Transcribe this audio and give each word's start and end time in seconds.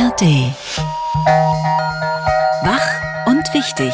ARD. 0.00 0.22
Wach 2.62 3.26
und 3.26 3.52
wichtig. 3.52 3.92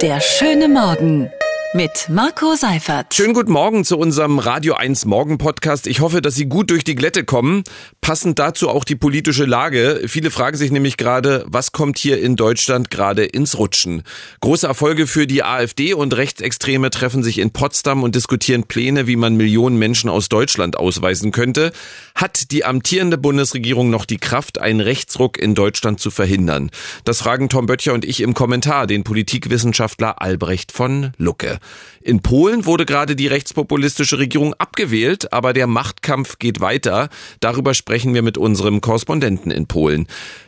Der 0.00 0.20
schöne 0.20 0.68
Morgen 0.68 1.30
mit 1.74 2.08
Marco 2.08 2.54
Seifert. 2.54 3.12
Schönen 3.12 3.34
guten 3.34 3.50
Morgen 3.50 3.84
zu 3.84 3.98
unserem 3.98 4.38
Radio 4.38 4.74
1 4.74 5.06
Morgen 5.06 5.38
Podcast. 5.38 5.88
Ich 5.88 5.98
hoffe, 5.98 6.22
dass 6.22 6.36
Sie 6.36 6.46
gut 6.46 6.70
durch 6.70 6.84
die 6.84 6.94
Glätte 6.94 7.24
kommen. 7.24 7.64
Passend 8.00 8.38
dazu 8.38 8.68
auch 8.68 8.84
die 8.84 8.94
politische 8.94 9.44
Lage. 9.44 10.02
Viele 10.06 10.30
fragen 10.30 10.56
sich 10.56 10.70
nämlich 10.70 10.96
gerade, 10.96 11.44
was 11.48 11.72
kommt 11.72 11.98
hier 11.98 12.20
in 12.20 12.36
Deutschland 12.36 12.92
gerade 12.92 13.24
ins 13.24 13.58
Rutschen? 13.58 14.04
Große 14.40 14.68
Erfolge 14.68 15.08
für 15.08 15.26
die 15.26 15.42
AfD 15.42 15.94
und 15.94 16.16
Rechtsextreme 16.16 16.90
treffen 16.90 17.24
sich 17.24 17.38
in 17.38 17.50
Potsdam 17.50 18.04
und 18.04 18.14
diskutieren 18.14 18.62
Pläne, 18.62 19.08
wie 19.08 19.16
man 19.16 19.34
Millionen 19.34 19.76
Menschen 19.76 20.08
aus 20.08 20.28
Deutschland 20.28 20.76
ausweisen 20.76 21.32
könnte. 21.32 21.72
Hat 22.14 22.52
die 22.52 22.64
amtierende 22.64 23.18
Bundesregierung 23.18 23.90
noch 23.90 24.04
die 24.04 24.18
Kraft, 24.18 24.60
einen 24.60 24.80
Rechtsruck 24.80 25.38
in 25.38 25.56
Deutschland 25.56 25.98
zu 25.98 26.12
verhindern? 26.12 26.70
Das 27.02 27.18
fragen 27.18 27.48
Tom 27.48 27.66
Böttcher 27.66 27.94
und 27.94 28.04
ich 28.04 28.20
im 28.20 28.32
Kommentar 28.32 28.86
den 28.86 29.02
Politikwissenschaftler 29.02 30.22
Albrecht 30.22 30.70
von 30.70 31.12
Lucke. 31.18 31.58
In 32.00 32.20
Polen 32.20 32.66
wurde 32.66 32.84
gerade 32.84 33.16
die 33.16 33.26
rechtspopulistische 33.26 34.18
Regierung 34.18 34.54
abgewählt, 34.54 35.32
aber 35.32 35.52
der 35.52 35.66
Machtkampf 35.66 36.38
geht 36.38 36.60
weiter. 36.60 37.08
Darüber 37.40 37.74
sprechen 37.74 38.14
wir 38.14 38.22
mit 38.22 38.36
unserem 38.36 38.80
Korrespondenten 38.80 39.50
in 39.50 39.66
Polen. 39.66 40.06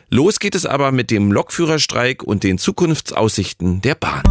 Los 0.09 0.39
geht 0.39 0.55
es 0.55 0.65
aber 0.65 0.91
mit 0.91 1.11
dem 1.11 1.31
Lokführerstreik 1.31 2.23
und 2.23 2.43
den 2.43 2.57
Zukunftsaussichten 2.57 3.81
der 3.81 3.95
Bahn. 3.95 4.23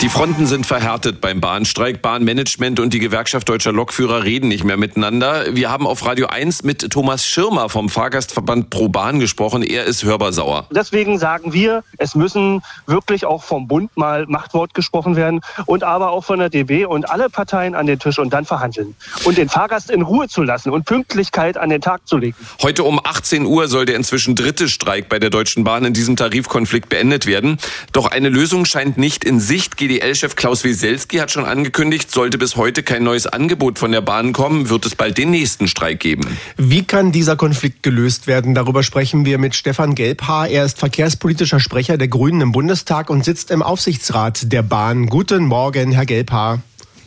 Die 0.00 0.08
Fronten 0.08 0.46
sind 0.46 0.64
verhärtet 0.64 1.20
beim 1.20 1.40
Bahnstreik. 1.40 2.02
Bahnmanagement 2.02 2.78
und 2.78 2.94
die 2.94 3.00
Gewerkschaft 3.00 3.48
deutscher 3.48 3.72
Lokführer 3.72 4.22
reden 4.22 4.46
nicht 4.46 4.62
mehr 4.62 4.76
miteinander. 4.76 5.56
Wir 5.56 5.70
haben 5.70 5.88
auf 5.88 6.06
Radio 6.06 6.28
1 6.28 6.62
mit 6.62 6.88
Thomas 6.90 7.26
Schirmer 7.26 7.68
vom 7.68 7.88
Fahrgastverband 7.88 8.70
Pro 8.70 8.88
Bahn 8.88 9.18
gesprochen. 9.18 9.64
Er 9.64 9.86
ist 9.86 10.04
hörbar 10.04 10.32
sauer. 10.32 10.68
Deswegen 10.70 11.18
sagen 11.18 11.52
wir, 11.52 11.82
es 11.96 12.14
müssen 12.14 12.62
wirklich 12.86 13.26
auch 13.26 13.42
vom 13.42 13.66
Bund 13.66 13.90
mal 13.96 14.24
Machtwort 14.28 14.72
gesprochen 14.72 15.16
werden 15.16 15.40
und 15.66 15.82
aber 15.82 16.12
auch 16.12 16.24
von 16.24 16.38
der 16.38 16.48
DB 16.48 16.84
und 16.84 17.10
alle 17.10 17.28
Parteien 17.28 17.74
an 17.74 17.86
den 17.86 17.98
Tisch 17.98 18.20
und 18.20 18.32
dann 18.32 18.44
verhandeln. 18.44 18.94
Und 19.24 19.36
den 19.36 19.48
Fahrgast 19.48 19.90
in 19.90 20.02
Ruhe 20.02 20.28
zu 20.28 20.44
lassen 20.44 20.70
und 20.70 20.84
Pünktlichkeit 20.84 21.56
an 21.56 21.70
den 21.70 21.80
Tag 21.80 22.06
zu 22.06 22.18
legen. 22.18 22.36
Heute 22.62 22.84
um 22.84 23.00
18 23.02 23.44
Uhr 23.46 23.66
soll 23.66 23.84
der 23.84 23.96
inzwischen 23.96 24.36
dritte 24.36 24.68
Streik 24.68 25.08
bei 25.08 25.18
der 25.18 25.30
Deutschen 25.30 25.64
Bahn 25.64 25.84
in 25.84 25.92
diesem 25.92 26.14
Tarifkonflikt 26.14 26.88
beendet 26.88 27.26
werden. 27.26 27.58
Doch 27.92 28.06
eine 28.06 28.28
Lösung 28.28 28.64
scheint 28.64 28.96
nicht 28.96 29.24
in 29.24 29.40
Sicht. 29.40 29.76
GDL-Chef 29.88 30.36
Klaus 30.36 30.64
Wieselski 30.64 31.16
hat 31.16 31.30
schon 31.30 31.46
angekündigt, 31.46 32.10
sollte 32.10 32.36
bis 32.36 32.56
heute 32.56 32.82
kein 32.82 33.04
neues 33.04 33.26
Angebot 33.26 33.78
von 33.78 33.90
der 33.90 34.02
Bahn 34.02 34.34
kommen, 34.34 34.68
wird 34.68 34.84
es 34.84 34.94
bald 34.94 35.16
den 35.16 35.30
nächsten 35.30 35.66
Streik 35.66 36.00
geben. 36.00 36.36
Wie 36.58 36.84
kann 36.84 37.10
dieser 37.10 37.36
Konflikt 37.36 37.82
gelöst 37.82 38.26
werden? 38.26 38.54
Darüber 38.54 38.82
sprechen 38.82 39.24
wir 39.24 39.38
mit 39.38 39.54
Stefan 39.54 39.94
Gelbhaar. 39.94 40.48
Er 40.48 40.66
ist 40.66 40.78
verkehrspolitischer 40.78 41.58
Sprecher 41.58 41.96
der 41.96 42.08
Grünen 42.08 42.42
im 42.42 42.52
Bundestag 42.52 43.08
und 43.08 43.24
sitzt 43.24 43.50
im 43.50 43.62
Aufsichtsrat 43.62 44.52
der 44.52 44.62
Bahn. 44.62 45.06
Guten 45.06 45.46
Morgen, 45.46 45.92
Herr 45.92 46.04
Gelbhaar. 46.04 46.60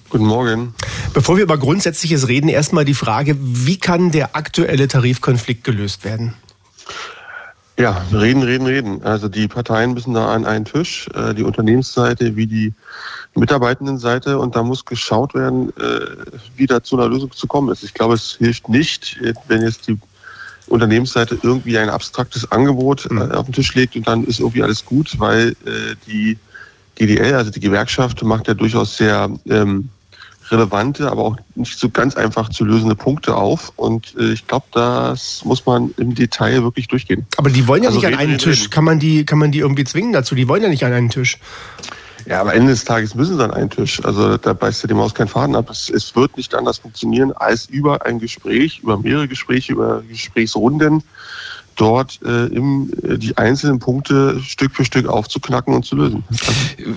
Guten 0.10 0.26
Morgen. 0.26 0.74
Bevor 1.14 1.38
wir 1.38 1.44
über 1.44 1.60
Grundsätzliches 1.60 2.28
reden, 2.28 2.50
erstmal 2.50 2.84
die 2.84 2.96
Frage, 2.96 3.38
wie 3.40 3.78
kann 3.78 4.12
der 4.12 4.36
aktuelle 4.36 4.88
Tarifkonflikt 4.88 5.64
gelöst 5.64 6.04
werden? 6.04 6.34
Ja, 7.82 8.06
reden, 8.14 8.44
reden, 8.44 8.68
reden. 8.68 9.04
Also 9.04 9.28
die 9.28 9.48
Parteien 9.48 9.96
müssen 9.96 10.14
da 10.14 10.32
an 10.32 10.46
einen 10.46 10.66
Tisch, 10.66 11.10
äh, 11.16 11.34
die 11.34 11.42
Unternehmensseite 11.42 12.36
wie 12.36 12.46
die 12.46 12.76
Mitarbeitendenseite 13.34 14.38
und 14.38 14.56
da 14.56 14.62
muss 14.62 14.86
geschaut 14.86 15.34
werden, 15.34 15.70
äh, 15.80 16.06
wie 16.56 16.68
da 16.68 16.84
zu 16.84 16.96
einer 16.96 17.10
Lösung 17.10 17.32
zu 17.32 17.48
kommen 17.48 17.70
ist. 17.70 17.82
Ich 17.82 17.96
glaube, 17.96 18.14
es 18.14 18.36
hilft 18.38 18.70
nicht, 18.70 19.20
wenn 19.48 19.64
jetzt 19.64 19.88
die 19.88 19.98
Unternehmensseite 20.68 21.40
irgendwie 21.42 21.76
ein 21.80 21.90
abstraktes 21.90 22.52
Angebot 22.52 23.10
äh, 23.10 23.34
auf 23.34 23.46
den 23.46 23.54
Tisch 23.54 23.74
legt 23.74 23.96
und 23.96 24.08
dann 24.08 24.26
ist 24.26 24.42
irgendwie 24.42 24.62
alles 24.62 24.86
gut, 24.86 25.20
weil 25.20 25.56
die 26.06 26.38
GDL, 26.94 27.34
also 27.34 27.50
die 27.50 27.62
Gewerkschaft, 27.62 28.22
macht 28.22 28.48
ja 28.48 28.54
durchaus 28.54 28.96
sehr 28.96 29.28
ähm, 29.50 29.90
relevante, 30.52 31.10
aber 31.10 31.24
auch 31.24 31.38
nicht 31.56 31.78
so 31.78 31.90
ganz 31.90 32.16
einfach 32.16 32.50
zu 32.50 32.66
lösende 32.66 32.96
Punkte 32.96 33.36
auf. 33.36 33.72
Und 33.76 34.16
äh, 34.18 34.34
ich 34.34 34.48
glaube, 34.48 34.66
das 34.72 35.44
muss 35.46 35.66
man 35.66 35.94
im 35.98 36.16
Detail 36.16 36.64
wirklich 36.64 36.88
durchgehen. 36.88 37.26
Aber 37.38 37.50
die 37.50 37.68
wollen 37.68 37.84
ja 37.84 37.90
also 37.90 38.00
nicht 38.00 38.08
reden, 38.08 38.20
an 38.20 38.28
einen 38.28 38.38
Tisch. 38.38 38.62
Reden. 38.62 38.70
Kann 38.72 38.84
man 38.84 39.00
die, 39.00 39.26
kann 39.26 39.40
man 39.40 39.52
die 39.52 39.60
irgendwie 39.60 39.84
zwingen 39.84 40.14
dazu? 40.14 40.36
Die 40.36 40.48
wollen 40.48 40.64
ja 40.64 40.70
nicht 40.70 40.86
an 40.86 40.94
einen 40.94 41.10
Tisch. 41.10 41.38
Ja, 42.28 42.42
am 42.42 42.50
Ende 42.50 42.72
des 42.72 42.86
Tages 42.86 43.16
müssen 43.16 43.38
sie 43.38 43.44
an 43.44 43.52
einen 43.52 43.70
Tisch. 43.70 44.04
Also 44.06 44.38
da 44.38 44.54
beißt 44.54 44.84
ja 44.84 44.88
die 44.88 44.94
Maus 44.94 45.14
keinen 45.14 45.28
Faden 45.28 45.56
ab. 45.56 45.70
Es, 45.70 45.90
es 45.90 46.16
wird 46.16 46.38
nicht 46.38 46.54
anders 46.54 46.78
funktionieren 46.78 47.32
als 47.32 47.66
über 47.66 48.06
ein 48.06 48.20
Gespräch, 48.20 48.80
über 48.84 48.98
mehrere 48.98 49.28
Gespräche, 49.28 49.74
über 49.74 50.04
Gesprächsrunden 50.08 51.04
dort 51.82 52.20
äh, 52.24 52.46
im, 52.46 52.92
äh, 53.04 53.18
die 53.18 53.38
einzelnen 53.38 53.80
Punkte 53.80 54.40
Stück 54.46 54.76
für 54.76 54.86
Stück 54.86 55.08
aufzuknacken 55.08 55.74
und 55.74 55.84
zu 55.84 55.96
lösen. 55.96 56.24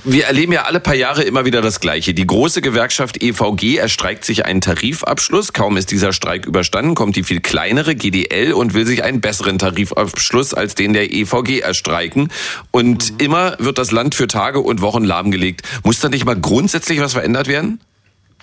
Wir 0.05 0.27
erleben 0.27 0.53
ja 0.53 0.63
alle 0.65 0.79
paar 0.79 0.95
Jahre 0.95 1.23
immer 1.23 1.47
wieder 1.47 1.63
das 1.63 1.81
Gleiche. 1.81 2.13
Die 2.13 2.27
große 2.27 2.61
Gewerkschaft 2.61 3.23
EVG 3.23 3.77
erstreikt 3.77 4.27
sich 4.27 4.45
einen 4.45 4.61
Tarifabschluss. 4.61 5.55
Kaum 5.55 5.79
ist 5.79 5.91
dieser 5.91 6.13
Streik 6.13 6.45
überstanden, 6.45 6.95
kommt 6.95 7.17
die 7.17 7.23
viel 7.23 7.41
kleinere 7.41 7.95
GDL 7.95 8.53
und 8.53 8.75
will 8.75 8.87
sich 8.87 9.03
einen 9.03 9.23
besseren 9.23 9.59
Tarifabschluss 9.59 10.53
als 10.53 10.75
den 10.75 10.93
der 10.93 11.15
EVG 11.15 11.61
erstreiken. 11.61 12.29
Und 12.71 13.13
mhm. 13.13 13.19
immer 13.19 13.57
wird 13.59 13.79
das 13.79 13.91
Land 13.91 14.15
für 14.15 14.27
Tage 14.27 14.61
und 14.61 14.83
Wochen 14.83 15.05
lahmgelegt. 15.05 15.63
Muss 15.83 16.01
da 16.01 16.11
nicht 16.11 16.27
mal 16.27 16.39
grundsätzlich 16.39 17.01
was 17.01 17.15
verändert 17.15 17.49
werden? 17.49 17.81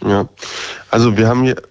Ja, 0.03 0.27
also 0.89 1.15
wir 1.15 1.27
haben 1.27 1.43
hier 1.43 1.61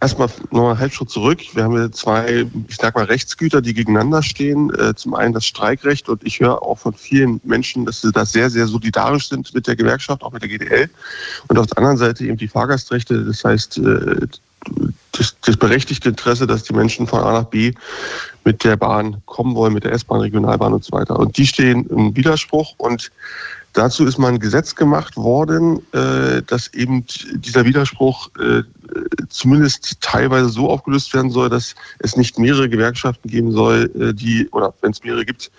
erstmal 0.00 0.28
noch 0.50 0.70
einen 0.70 0.78
Halbschritt 0.78 1.10
zurück. 1.10 1.40
Wir 1.54 1.64
haben 1.64 1.76
hier 1.76 1.90
zwei, 1.92 2.46
ich 2.68 2.76
sag 2.76 2.94
mal, 2.94 3.04
Rechtsgüter, 3.04 3.60
die 3.60 3.74
gegeneinander 3.74 4.22
stehen. 4.22 4.72
Äh, 4.74 4.94
zum 4.94 5.14
einen 5.14 5.32
das 5.32 5.46
Streikrecht 5.46 6.08
und 6.08 6.24
ich 6.24 6.40
höre 6.40 6.62
auch 6.62 6.78
von 6.78 6.94
vielen 6.94 7.40
Menschen, 7.44 7.84
dass 7.84 8.02
sie 8.02 8.12
da 8.12 8.24
sehr, 8.24 8.50
sehr 8.50 8.66
solidarisch 8.66 9.28
sind 9.28 9.52
mit 9.54 9.66
der 9.66 9.76
Gewerkschaft, 9.76 10.22
auch 10.22 10.32
mit 10.32 10.42
der 10.42 10.48
GDL. 10.48 10.88
Und 11.48 11.58
auf 11.58 11.66
der 11.66 11.78
anderen 11.78 11.96
Seite 11.96 12.24
eben 12.24 12.36
die 12.36 12.48
Fahrgastrechte, 12.48 13.24
das 13.24 13.44
heißt 13.44 13.78
äh, 13.78 14.26
das, 15.12 15.36
das 15.44 15.56
berechtigte 15.56 16.08
Interesse, 16.08 16.46
dass 16.46 16.64
die 16.64 16.74
Menschen 16.74 17.06
von 17.06 17.20
A 17.20 17.32
nach 17.32 17.44
B 17.44 17.72
mit 18.44 18.64
der 18.64 18.76
Bahn 18.76 19.22
kommen 19.26 19.54
wollen, 19.54 19.74
mit 19.74 19.84
der 19.84 19.92
S-Bahn, 19.92 20.20
Regionalbahn 20.20 20.72
und 20.72 20.84
so 20.84 20.92
weiter. 20.92 21.18
Und 21.18 21.36
die 21.36 21.46
stehen 21.46 21.86
im 21.86 22.16
Widerspruch 22.16 22.74
und 22.78 23.10
Dazu 23.76 24.06
ist 24.06 24.16
mal 24.16 24.28
ein 24.28 24.38
Gesetz 24.38 24.74
gemacht 24.74 25.18
worden, 25.18 25.82
äh, 25.92 26.40
dass 26.46 26.72
eben 26.72 27.04
dieser 27.34 27.66
Widerspruch 27.66 28.30
äh, 28.38 28.62
zumindest 29.28 30.00
teilweise 30.00 30.48
so 30.48 30.70
aufgelöst 30.70 31.12
werden 31.12 31.30
soll, 31.30 31.50
dass 31.50 31.74
es 31.98 32.16
nicht 32.16 32.38
mehrere 32.38 32.70
Gewerkschaften 32.70 33.28
geben 33.28 33.52
soll, 33.52 33.90
äh, 34.00 34.14
die, 34.14 34.48
oder 34.52 34.72
wenn 34.80 34.92
es 34.92 35.04
mehrere 35.04 35.26
gibt, 35.26 35.50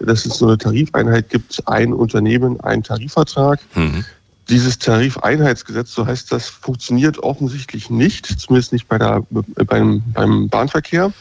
dass 0.00 0.26
es 0.26 0.38
so 0.38 0.48
eine 0.48 0.58
Tarifeinheit 0.58 1.28
gibt, 1.28 1.62
ein 1.68 1.92
Unternehmen, 1.92 2.58
ein 2.58 2.82
Tarifvertrag. 2.82 3.60
Mhm. 3.76 4.04
Dieses 4.48 4.80
Tarifeinheitsgesetz, 4.80 5.94
so 5.94 6.04
heißt 6.04 6.32
das, 6.32 6.48
funktioniert 6.48 7.20
offensichtlich 7.20 7.88
nicht, 7.88 8.26
zumindest 8.26 8.72
nicht 8.72 8.88
bei 8.88 8.98
der, 8.98 9.24
beim, 9.30 10.02
beim 10.12 10.48
Bahnverkehr. 10.48 11.12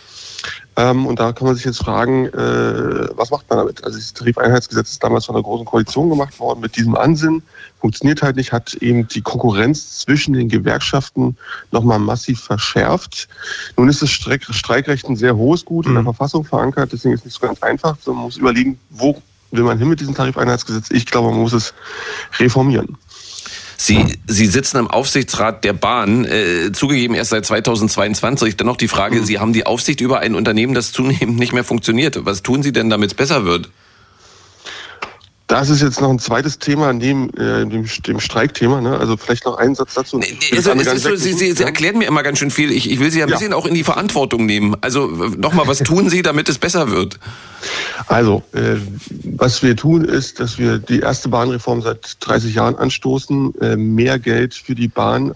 Ähm, 0.79 1.07
und 1.07 1.19
da 1.19 1.33
kann 1.33 1.45
man 1.45 1.57
sich 1.57 1.65
jetzt 1.65 1.79
fragen, 1.79 2.27
äh, 2.27 3.09
was 3.17 3.31
macht 3.31 3.49
man 3.49 3.59
damit? 3.59 3.83
Also 3.83 3.97
das 3.97 4.13
Tarifeinheitsgesetz 4.13 4.91
ist 4.91 5.03
damals 5.03 5.25
von 5.25 5.35
einer 5.35 5.43
großen 5.43 5.65
Koalition 5.65 6.09
gemacht 6.09 6.39
worden 6.39 6.61
mit 6.61 6.77
diesem 6.77 6.95
Ansinn, 6.95 7.43
funktioniert 7.81 8.21
halt 8.21 8.37
nicht, 8.37 8.53
hat 8.53 8.75
eben 8.75 9.05
die 9.09 9.19
Konkurrenz 9.19 9.99
zwischen 9.99 10.33
den 10.33 10.47
Gewerkschaften 10.47 11.35
nochmal 11.71 11.99
massiv 11.99 12.39
verschärft. 12.39 13.27
Nun 13.75 13.89
ist 13.89 14.01
das 14.01 14.09
Streik 14.09 14.45
Streikrecht 14.49 15.05
ein 15.09 15.17
sehr 15.17 15.35
hohes 15.35 15.65
Gut 15.65 15.85
in 15.85 15.95
der 15.95 16.03
mhm. 16.03 16.07
Verfassung 16.07 16.45
verankert, 16.45 16.93
deswegen 16.93 17.13
ist 17.13 17.21
es 17.21 17.25
nicht 17.25 17.41
so 17.41 17.45
ganz 17.45 17.61
einfach, 17.61 17.97
sondern 17.99 18.19
man 18.19 18.25
muss 18.27 18.37
überlegen, 18.37 18.79
wo 18.89 19.21
will 19.51 19.63
man 19.63 19.79
hin 19.79 19.89
mit 19.89 19.99
diesem 19.99 20.15
Tarifeinheitsgesetz? 20.15 20.91
Ich 20.91 21.05
glaube, 21.05 21.29
man 21.31 21.39
muss 21.39 21.51
es 21.51 21.73
reformieren. 22.37 22.97
Sie, 23.81 24.19
Sie 24.27 24.45
sitzen 24.47 24.75
im 24.75 24.87
Aufsichtsrat 24.87 25.63
der 25.63 25.71
Bahn, 25.71 26.25
äh, 26.25 26.73
zugegeben 26.73 27.15
erst 27.15 27.29
seit 27.29 27.45
2022. 27.45 28.57
Dennoch 28.57 28.75
die 28.75 28.89
Frage, 28.89 29.21
mhm. 29.21 29.23
Sie 29.23 29.39
haben 29.39 29.53
die 29.53 29.65
Aufsicht 29.65 30.01
über 30.01 30.19
ein 30.19 30.35
Unternehmen, 30.35 30.73
das 30.73 30.91
zunehmend 30.91 31.39
nicht 31.39 31.53
mehr 31.53 31.63
funktioniert. 31.63 32.25
Was 32.25 32.43
tun 32.43 32.61
Sie 32.61 32.73
denn, 32.73 32.89
damit 32.89 33.11
es 33.11 33.13
besser 33.13 33.45
wird? 33.45 33.69
Das 35.49 35.71
ist 35.71 35.81
jetzt 35.81 35.99
noch 35.99 36.11
ein 36.11 36.19
zweites 36.19 36.59
Thema 36.59 36.93
neben 36.93 37.31
äh, 37.31 37.65
dem, 37.65 37.83
dem 38.05 38.19
Streikthema. 38.19 38.81
Ne? 38.81 38.95
Also 38.95 39.17
vielleicht 39.17 39.45
noch 39.45 39.57
einen 39.57 39.73
Satz 39.73 39.95
dazu. 39.95 40.19
Nee, 40.19 40.37
nee, 40.39 40.57
also, 40.57 40.71
so, 40.95 41.15
Sie, 41.15 41.33
Sie, 41.33 41.53
Sie 41.53 41.63
erklären 41.63 41.97
mir 41.97 42.07
immer 42.07 42.21
ganz 42.21 42.37
schön 42.37 42.51
viel. 42.51 42.71
Ich, 42.71 42.89
ich 42.89 42.99
will 42.99 43.09
Sie 43.09 43.23
ein 43.23 43.29
ja. 43.29 43.35
bisschen 43.35 43.53
auch 43.53 43.65
in 43.65 43.73
die 43.73 43.83
Verantwortung 43.83 44.45
nehmen. 44.45 44.77
Also 44.81 45.07
nochmal, 45.07 45.65
was 45.67 45.79
tun 45.79 46.07
Sie, 46.07 46.21
damit 46.21 46.49
es 46.49 46.59
besser 46.59 46.91
wird? 46.91 47.19
Also, 48.05 48.43
äh, 48.53 48.75
was 49.23 49.63
wir 49.63 49.75
tun, 49.75 50.05
ist, 50.05 50.39
dass 50.39 50.59
wir 50.59 50.77
die 50.77 50.99
erste 50.99 51.29
Bahnreform 51.29 51.81
seit 51.81 52.17
30 52.19 52.53
Jahren 52.53 52.75
anstoßen, 52.75 53.55
äh, 53.59 53.75
mehr 53.75 54.19
Geld 54.19 54.53
für 54.53 54.75
die 54.75 54.87
Bahn 54.87 55.33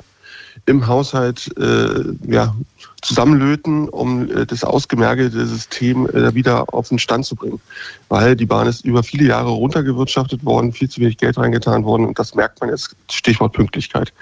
im 0.65 0.88
Haushalt 0.88 1.51
äh, 1.57 2.04
ja, 2.27 2.56
zusammenlöten, 3.01 3.89
um 3.89 4.30
äh, 4.30 4.45
das 4.45 4.63
ausgemergelte 4.63 5.45
System 5.45 6.10
äh, 6.10 6.33
wieder 6.33 6.74
auf 6.74 6.89
den 6.89 7.00
Stand 7.00 7.25
zu 7.25 7.36
bringen. 7.36 7.60
Weil 8.07 8.36
die 8.36 8.45
Bahn 8.45 8.68
ist 8.68 8.86
über 8.86 9.04
viele 9.04 9.25
Jahre 9.25 9.50
runtergewirtschaftet 9.50 10.45
worden, 10.45 10.71
viel 10.71 10.89
zu 10.89 11.01
wenig 11.01 11.18
Geld 11.18 11.38
reingetan 11.38 11.83
worden 11.83 12.06
und 12.06 12.18
das 12.18 12.33
merkt 12.33 12.62
man 12.62 12.69
jetzt, 12.69 12.95
Stichwort 13.12 13.54
Pünktlichkeit. 13.54 14.13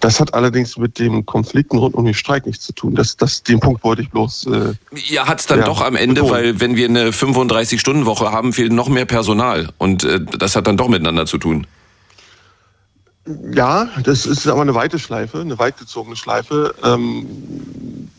Das 0.00 0.20
hat 0.20 0.34
allerdings 0.34 0.76
mit 0.76 0.98
dem 0.98 1.24
Konflikten 1.24 1.78
rund 1.78 1.94
um 1.94 2.04
den 2.04 2.14
Streik 2.14 2.46
nichts 2.46 2.66
zu 2.66 2.74
tun. 2.74 2.94
Das, 2.94 3.16
das, 3.16 3.42
den 3.42 3.60
Punkt 3.60 3.82
wollte 3.82 4.02
ich 4.02 4.10
bloß. 4.10 4.46
Äh, 4.48 4.74
ja, 5.08 5.26
hat 5.26 5.40
es 5.40 5.46
dann 5.46 5.60
ja, 5.60 5.64
doch 5.64 5.80
am 5.80 5.96
Ende, 5.96 6.22
betonen. 6.22 6.32
weil 6.32 6.60
wenn 6.60 6.76
wir 6.76 6.88
eine 6.88 7.10
35-Stunden-Woche 7.10 8.32
haben, 8.32 8.52
fehlt 8.52 8.72
noch 8.72 8.88
mehr 8.88 9.06
Personal 9.06 9.70
und 9.78 10.04
äh, 10.04 10.20
das 10.20 10.56
hat 10.56 10.66
dann 10.66 10.76
doch 10.76 10.88
miteinander 10.88 11.24
zu 11.24 11.38
tun. 11.38 11.66
Ja, 13.52 13.88
das 14.04 14.26
ist 14.26 14.46
aber 14.46 14.62
eine 14.62 14.74
weite 14.74 14.98
Schleife, 14.98 15.40
eine 15.40 15.58
weit 15.58 15.78
gezogene 15.78 16.16
Schleife. 16.16 16.74
Ähm, 16.84 17.26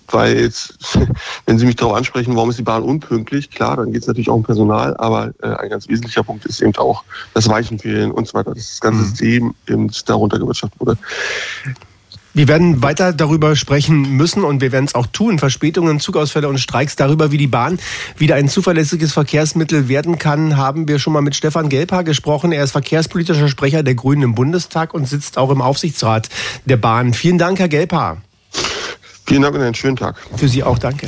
weil 0.10 0.40
jetzt, 0.40 0.78
wenn 1.46 1.60
Sie 1.60 1.66
mich 1.66 1.76
darauf 1.76 1.96
ansprechen, 1.96 2.36
warum 2.36 2.50
ist 2.50 2.60
die 2.60 2.64
Bahn 2.64 2.84
unpünktlich, 2.84 3.50
klar, 3.50 3.78
dann 3.78 3.92
geht 3.92 4.02
es 4.02 4.08
natürlich 4.08 4.30
auch 4.30 4.36
um 4.36 4.44
Personal, 4.44 4.96
aber 4.98 5.34
äh, 5.42 5.48
ein 5.48 5.70
ganz 5.70 5.88
wesentlicher 5.88 6.24
Punkt 6.24 6.46
ist 6.46 6.62
eben 6.62 6.76
auch 6.78 7.04
das 7.34 7.50
Weichenfehlen 7.50 8.12
und 8.12 8.28
so 8.28 8.34
weiter, 8.34 8.54
dass 8.54 8.70
das 8.70 8.82
ganze 8.82 9.00
mhm. 9.00 9.06
System 9.06 9.56
eben 9.68 9.92
darunter 10.06 10.40
gewirtschaftet 10.40 10.80
wurde. 10.80 10.98
Wir 12.34 12.48
werden 12.48 12.84
weiter 12.84 13.14
darüber 13.14 13.56
sprechen 13.56 14.16
müssen 14.16 14.44
und 14.44 14.62
wir 14.62 14.72
werden 14.72 14.86
es 14.86 14.96
auch 14.96 15.08
tun. 15.08 15.40
Verspätungen, 15.40 16.00
Zugausfälle 16.00 16.48
und 16.48 16.60
Streiks. 16.60 16.96
Darüber, 16.96 17.32
wie 17.32 17.38
die 17.38 17.48
Bahn 17.48 17.80
wieder 18.18 18.36
ein 18.36 18.48
zuverlässiges 18.48 19.14
Verkehrsmittel 19.14 19.88
werden 19.88 20.20
kann, 20.20 20.56
haben 20.56 20.88
wir 20.88 21.00
schon 21.00 21.14
mal 21.14 21.22
mit 21.22 21.36
Stefan 21.36 21.70
Gelper 21.70 22.04
gesprochen. 22.04 22.52
Er 22.52 22.64
ist 22.64 22.72
verkehrspolitischer 22.72 23.48
Sprecher 23.48 23.82
der 23.82 23.96
Grünen 23.96 24.22
im 24.22 24.36
Bundestag 24.36 24.94
und 24.94 25.08
sitzt 25.08 25.38
auch 25.38 25.50
im 25.50 25.62
Aufsichtsrat 25.62 26.30
der 26.66 26.78
Bahn. 26.78 27.14
Vielen 27.14 27.38
Dank, 27.38 27.60
Herr 27.60 27.70
Gelper. 27.70 28.18
Vielen 29.26 29.42
Dank 29.42 29.56
und 29.56 29.62
einen 29.62 29.76
schönen 29.76 29.96
Tag. 29.96 30.16
Für 30.36 30.48
Sie 30.48 30.64
auch, 30.64 30.80
danke. 30.80 31.08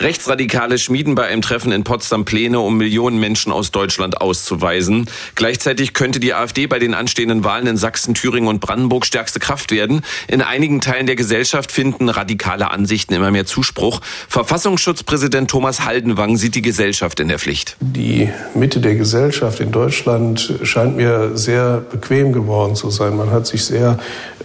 Rechtsradikale 0.00 0.78
schmieden 0.78 1.16
bei 1.16 1.26
einem 1.26 1.42
Treffen 1.42 1.72
in 1.72 1.82
Potsdam 1.82 2.24
Pläne, 2.24 2.60
um 2.60 2.76
Millionen 2.76 3.18
Menschen 3.18 3.50
aus 3.50 3.72
Deutschland 3.72 4.20
auszuweisen. 4.20 5.10
Gleichzeitig 5.34 5.92
könnte 5.92 6.20
die 6.20 6.34
AfD 6.34 6.68
bei 6.68 6.78
den 6.78 6.94
anstehenden 6.94 7.42
Wahlen 7.42 7.66
in 7.66 7.76
Sachsen, 7.76 8.14
Thüringen 8.14 8.48
und 8.48 8.60
Brandenburg 8.60 9.04
stärkste 9.06 9.40
Kraft 9.40 9.72
werden. 9.72 10.02
In 10.28 10.40
einigen 10.40 10.80
Teilen 10.80 11.06
der 11.06 11.16
Gesellschaft 11.16 11.72
finden 11.72 12.08
radikale 12.08 12.70
Ansichten 12.70 13.14
immer 13.14 13.32
mehr 13.32 13.44
Zuspruch. 13.44 14.00
Verfassungsschutzpräsident 14.28 15.50
Thomas 15.50 15.84
Haldenwang 15.84 16.36
sieht 16.36 16.54
die 16.54 16.62
Gesellschaft 16.62 17.18
in 17.18 17.26
der 17.26 17.40
Pflicht. 17.40 17.76
Die 17.80 18.28
Mitte 18.54 18.78
der 18.78 18.94
Gesellschaft 18.94 19.58
in 19.58 19.72
Deutschland 19.72 20.60
scheint 20.62 20.96
mir 20.96 21.36
sehr 21.36 21.78
bequem 21.78 22.32
geworden 22.32 22.76
zu 22.76 22.90
sein. 22.90 23.16
Man 23.16 23.32
hat 23.32 23.48
sich 23.48 23.64
sehr 23.64 23.98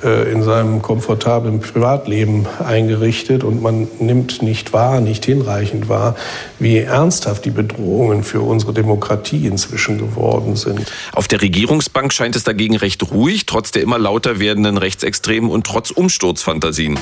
äh, 0.03 0.31
in 0.31 0.43
seinem 0.43 0.81
komfortablen 0.81 1.59
Privatleben 1.59 2.47
eingerichtet 2.65 3.43
und 3.43 3.61
man 3.61 3.87
nimmt 3.99 4.41
nicht 4.41 4.73
wahr, 4.73 4.99
nicht 4.99 5.25
hinreichend 5.43 5.89
wahr, 5.89 6.15
wie 6.59 6.77
ernsthaft 6.77 7.45
die 7.45 7.51
Bedrohungen 7.51 8.23
für 8.23 8.41
unsere 8.41 8.73
Demokratie 8.73 9.47
inzwischen 9.47 9.97
geworden 9.97 10.55
sind. 10.55 10.91
Auf 11.13 11.27
der 11.27 11.41
Regierungsbank 11.41 12.13
scheint 12.13 12.35
es 12.35 12.43
dagegen 12.43 12.77
recht 12.77 13.11
ruhig, 13.11 13.45
trotz 13.45 13.71
der 13.71 13.83
immer 13.83 13.99
lauter 13.99 14.39
werdenden 14.39 14.77
Rechtsextremen 14.77 15.49
und 15.49 15.65
trotz 15.65 15.91
Umsturzfantasien. 15.91 16.97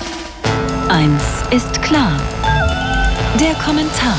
Eins 0.89 1.23
ist 1.51 1.81
klar. 1.81 2.19
Der 3.39 3.53
Kommentar 3.65 4.17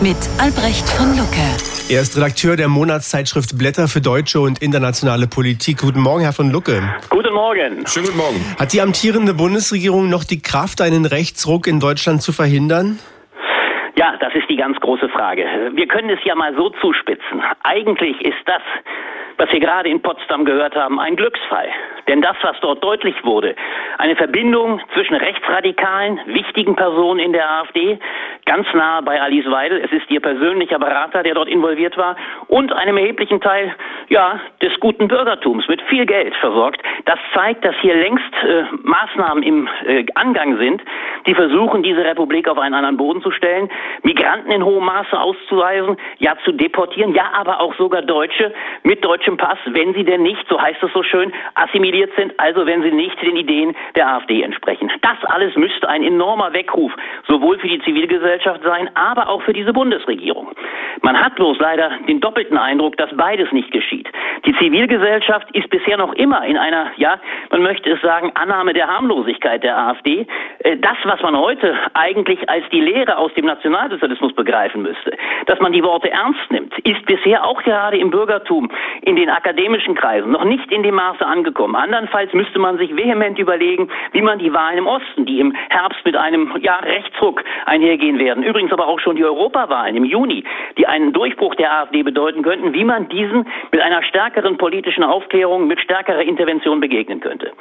mit 0.00 0.16
Albrecht 0.38 0.86
von 0.90 1.16
Lucke. 1.16 1.40
Er 1.88 2.02
ist 2.02 2.16
Redakteur 2.16 2.56
der 2.56 2.68
Monatszeitschrift 2.68 3.56
Blätter 3.56 3.88
für 3.88 4.00
deutsche 4.00 4.40
und 4.40 4.60
internationale 4.60 5.26
Politik. 5.26 5.78
Guten 5.78 6.00
Morgen, 6.00 6.22
Herr 6.22 6.32
von 6.32 6.50
Lucke. 6.50 6.82
Guten 7.08 7.32
Morgen. 7.32 7.86
Schönen 7.86 8.06
guten 8.06 8.18
Morgen. 8.18 8.44
Hat 8.58 8.72
die 8.72 8.82
amtierende 8.82 9.32
Bundesregierung 9.32 10.10
noch 10.10 10.24
die 10.24 10.40
Kraft, 10.40 10.82
einen 10.82 11.06
Rechtsruck 11.06 11.66
in 11.66 11.80
Deutschland 11.80 12.22
zu 12.22 12.32
verhindern? 12.32 12.98
Ja, 13.96 14.16
das 14.18 14.34
ist 14.34 14.48
die 14.48 14.56
ganz 14.56 14.78
große 14.80 15.08
Frage. 15.08 15.46
Wir 15.72 15.86
können 15.86 16.10
es 16.10 16.18
ja 16.24 16.34
mal 16.34 16.54
so 16.56 16.70
zuspitzen. 16.70 17.42
Eigentlich 17.62 18.20
ist 18.22 18.42
das, 18.46 18.62
was 19.36 19.50
wir 19.52 19.60
gerade 19.60 19.88
in 19.88 20.02
Potsdam 20.02 20.44
gehört 20.44 20.74
haben, 20.74 20.98
ein 20.98 21.14
Glücksfall. 21.14 21.68
Denn 22.08 22.20
das, 22.20 22.36
was 22.42 22.58
dort 22.60 22.82
deutlich 22.82 23.14
wurde, 23.24 23.54
eine 23.98 24.16
Verbindung 24.16 24.80
zwischen 24.94 25.14
rechtsradikalen, 25.14 26.20
wichtigen 26.26 26.74
Personen 26.74 27.20
in 27.20 27.32
der 27.32 27.48
AfD, 27.48 27.98
ganz 28.46 28.66
nah 28.74 29.00
bei 29.00 29.20
Alice 29.20 29.50
Weidel, 29.50 29.80
es 29.80 29.92
ist 29.92 30.10
ihr 30.10 30.20
persönlicher 30.20 30.78
Berater, 30.78 31.22
der 31.22 31.34
dort 31.34 31.48
involviert 31.48 31.96
war, 31.96 32.16
und 32.48 32.72
einem 32.72 32.96
erheblichen 32.96 33.40
Teil, 33.40 33.74
ja, 34.08 34.40
des 34.62 34.78
guten 34.80 35.08
Bürgertums 35.08 35.66
mit 35.68 35.80
viel 35.82 36.06
Geld 36.06 36.34
versorgt, 36.36 36.80
das 37.06 37.18
zeigt, 37.32 37.64
dass 37.64 37.74
hier 37.80 37.94
längst 37.94 38.32
äh, 38.44 38.64
Maßnahmen 38.82 39.42
im 39.42 39.68
äh, 39.86 40.04
Angang 40.14 40.58
sind, 40.58 40.82
die 41.26 41.34
versuchen, 41.34 41.82
diese 41.82 42.04
Republik 42.04 42.48
auf 42.48 42.58
einen 42.58 42.74
anderen 42.74 42.96
Boden 42.96 43.22
zu 43.22 43.30
stellen, 43.30 43.70
Migranten 44.02 44.52
in 44.52 44.64
hohem 44.64 44.84
Maße 44.84 45.18
auszuweisen, 45.18 45.96
ja 46.18 46.34
zu 46.44 46.52
deportieren, 46.52 47.14
ja 47.14 47.30
aber 47.34 47.60
auch 47.60 47.74
sogar 47.76 48.02
Deutsche 48.02 48.52
mit 48.82 49.04
deutschem 49.04 49.36
Pass, 49.36 49.58
wenn 49.66 49.94
sie 49.94 50.04
denn 50.04 50.22
nicht, 50.22 50.46
so 50.48 50.60
heißt 50.60 50.82
es 50.82 50.92
so 50.92 51.02
schön, 51.02 51.32
assimiliert 51.54 52.12
sind, 52.16 52.38
also 52.38 52.66
wenn 52.66 52.82
sie 52.82 52.92
nicht 52.92 53.20
den 53.22 53.36
Ideen 53.36 53.74
der 53.96 54.08
AfD 54.08 54.42
entsprechen. 54.42 54.90
Das 55.00 55.16
alles 55.24 55.54
müsste 55.56 55.88
ein 55.88 56.02
enormer 56.02 56.52
Weckruf 56.52 56.92
sowohl 57.26 57.58
für 57.58 57.68
die 57.68 57.80
Zivilgesellschaft 57.80 58.33
sein, 58.42 58.90
aber 58.94 59.28
auch 59.28 59.42
für 59.42 59.52
diese 59.52 59.72
Bundesregierung. 59.72 60.50
Man 61.02 61.20
hat 61.20 61.34
bloß 61.36 61.58
leider 61.58 61.90
den 62.08 62.20
doppelten 62.20 62.56
Eindruck, 62.56 62.96
dass 62.96 63.10
beides 63.16 63.50
nicht 63.52 63.70
geschieht. 63.72 64.08
Die 64.46 64.56
Zivilgesellschaft 64.56 65.50
ist 65.52 65.68
bisher 65.70 65.96
noch 65.96 66.12
immer 66.14 66.44
in 66.44 66.56
einer, 66.56 66.92
ja, 66.96 67.18
man 67.50 67.62
möchte 67.62 67.90
es 67.90 68.00
sagen, 68.00 68.32
Annahme 68.34 68.72
der 68.72 68.88
Harmlosigkeit 68.88 69.62
der 69.62 69.76
AfD. 69.76 70.26
Äh, 70.60 70.76
das, 70.78 70.96
was 71.04 71.20
man 71.22 71.36
heute 71.36 71.74
eigentlich 71.94 72.48
als 72.48 72.64
die 72.70 72.80
Lehre 72.80 73.16
aus 73.18 73.32
dem 73.34 73.46
Nationalsozialismus 73.46 74.34
begreifen 74.34 74.82
müsste, 74.82 75.16
dass 75.46 75.60
man 75.60 75.72
die 75.72 75.82
Worte 75.82 76.10
ernst 76.10 76.50
nimmt, 76.50 76.78
ist 76.80 77.04
bisher 77.06 77.44
auch 77.44 77.62
gerade 77.62 77.98
im 77.98 78.10
Bürgertum, 78.10 78.70
in 79.02 79.16
den 79.16 79.30
akademischen 79.30 79.94
Kreisen 79.94 80.32
noch 80.32 80.44
nicht 80.44 80.70
in 80.72 80.82
dem 80.82 80.94
Maße 80.94 81.24
angekommen. 81.24 81.76
Andernfalls 81.76 82.32
müsste 82.32 82.58
man 82.58 82.78
sich 82.78 82.94
vehement 82.96 83.38
überlegen, 83.38 83.88
wie 84.12 84.22
man 84.22 84.38
die 84.38 84.52
Wahlen 84.52 84.78
im 84.78 84.86
Osten, 84.86 85.26
die 85.26 85.40
im 85.40 85.54
Herbst 85.70 86.04
mit 86.04 86.16
einem 86.16 86.54
ja, 86.60 86.76
Rechtsruck 86.76 87.42
einhergehen 87.66 88.18
werden, 88.18 88.23
übrigens 88.42 88.72
aber 88.72 88.86
auch 88.86 89.00
schon 89.00 89.16
die 89.16 89.24
Europawahlen 89.24 89.96
im 89.96 90.04
Juni, 90.04 90.44
die 90.78 90.86
einen 90.86 91.12
Durchbruch 91.12 91.54
der 91.54 91.72
AfD 91.72 92.02
bedeuten 92.02 92.42
könnten, 92.42 92.72
wie 92.74 92.84
man 92.84 93.08
diesen 93.08 93.46
mit 93.72 93.80
einer 93.80 94.02
stärkeren 94.02 94.56
politischen 94.56 95.04
Aufklärung, 95.04 95.66
mit 95.66 95.80
stärkerer 95.80 96.22
Intervention 96.22 96.80
begegnen 96.80 97.20
könnte. 97.20 97.52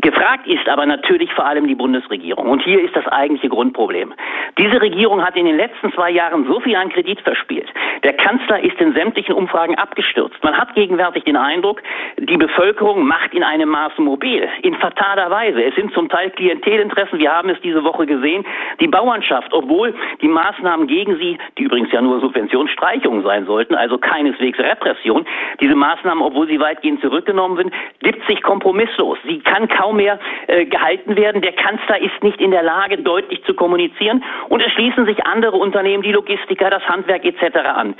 Gefragt 0.00 0.46
ist 0.46 0.68
aber 0.68 0.86
natürlich 0.86 1.32
vor 1.32 1.44
allem 1.44 1.66
die 1.66 1.74
Bundesregierung. 1.74 2.48
Und 2.48 2.62
hier 2.62 2.80
ist 2.80 2.94
das 2.94 3.06
eigentliche 3.08 3.48
Grundproblem. 3.48 4.14
Diese 4.56 4.80
Regierung 4.80 5.24
hat 5.24 5.36
in 5.36 5.44
den 5.44 5.56
letzten 5.56 5.92
zwei 5.92 6.10
Jahren 6.10 6.46
so 6.46 6.60
viel 6.60 6.76
an 6.76 6.88
Kredit 6.88 7.20
verspielt. 7.20 7.68
Der 8.04 8.12
Kanzler 8.12 8.62
ist 8.62 8.80
in 8.80 8.92
sämtlichen 8.92 9.34
Umfragen 9.34 9.74
abgestürzt. 9.74 10.36
Man 10.44 10.56
hat 10.56 10.72
gegenwärtig 10.76 11.24
den 11.24 11.36
Eindruck, 11.36 11.82
die 12.16 12.36
Bevölkerung 12.36 13.04
macht 13.06 13.34
in 13.34 13.42
einem 13.42 13.70
Maße 13.70 14.00
mobil. 14.00 14.48
In 14.62 14.76
fataler 14.76 15.30
Weise. 15.30 15.64
Es 15.64 15.74
sind 15.74 15.92
zum 15.92 16.08
Teil 16.08 16.30
Klientelinteressen. 16.30 17.18
Wir 17.18 17.32
haben 17.32 17.48
es 17.48 17.60
diese 17.62 17.82
Woche 17.82 18.06
gesehen. 18.06 18.46
Die 18.80 18.86
Bauernschaft, 18.86 19.52
obwohl 19.52 19.92
die 20.22 20.28
Maßnahmen 20.28 20.86
gegen 20.86 21.16
sie, 21.16 21.38
die 21.58 21.64
übrigens 21.64 21.90
ja 21.90 22.00
nur 22.00 22.20
Subventionsstreichungen 22.20 23.24
sein 23.24 23.46
sollten, 23.46 23.74
also 23.74 23.98
keineswegs 23.98 24.60
Repression, 24.60 25.26
diese 25.60 25.74
Maßnahmen, 25.74 26.22
obwohl 26.22 26.46
sie 26.46 26.60
weitgehend 26.60 27.00
zurückgenommen 27.00 27.56
sind, 27.56 27.72
gibt 28.00 28.24
sich 28.28 28.40
kompromisslos. 28.42 29.18
Sie 29.26 29.40
kann 29.40 29.66
kaum 29.66 29.87
kaum 29.88 29.96
mehr 29.96 30.18
äh, 30.46 30.66
gehalten 30.66 31.16
werden. 31.16 31.42
Der 31.42 31.52
Kanzler 31.52 32.00
ist 32.00 32.22
nicht 32.22 32.40
in 32.40 32.50
der 32.50 32.62
Lage, 32.62 32.98
deutlich 32.98 33.42
zu 33.44 33.54
kommunizieren 33.54 34.22
und 34.48 34.60
es 34.60 34.72
schließen 34.72 35.06
sich 35.06 35.24
andere 35.24 35.56
Unternehmen, 35.56 36.02
die 36.02 36.12
Logistiker, 36.12 36.70
das 36.70 36.82
Handwerk 36.88 37.24
etc. 37.24 37.56
an. 37.56 37.94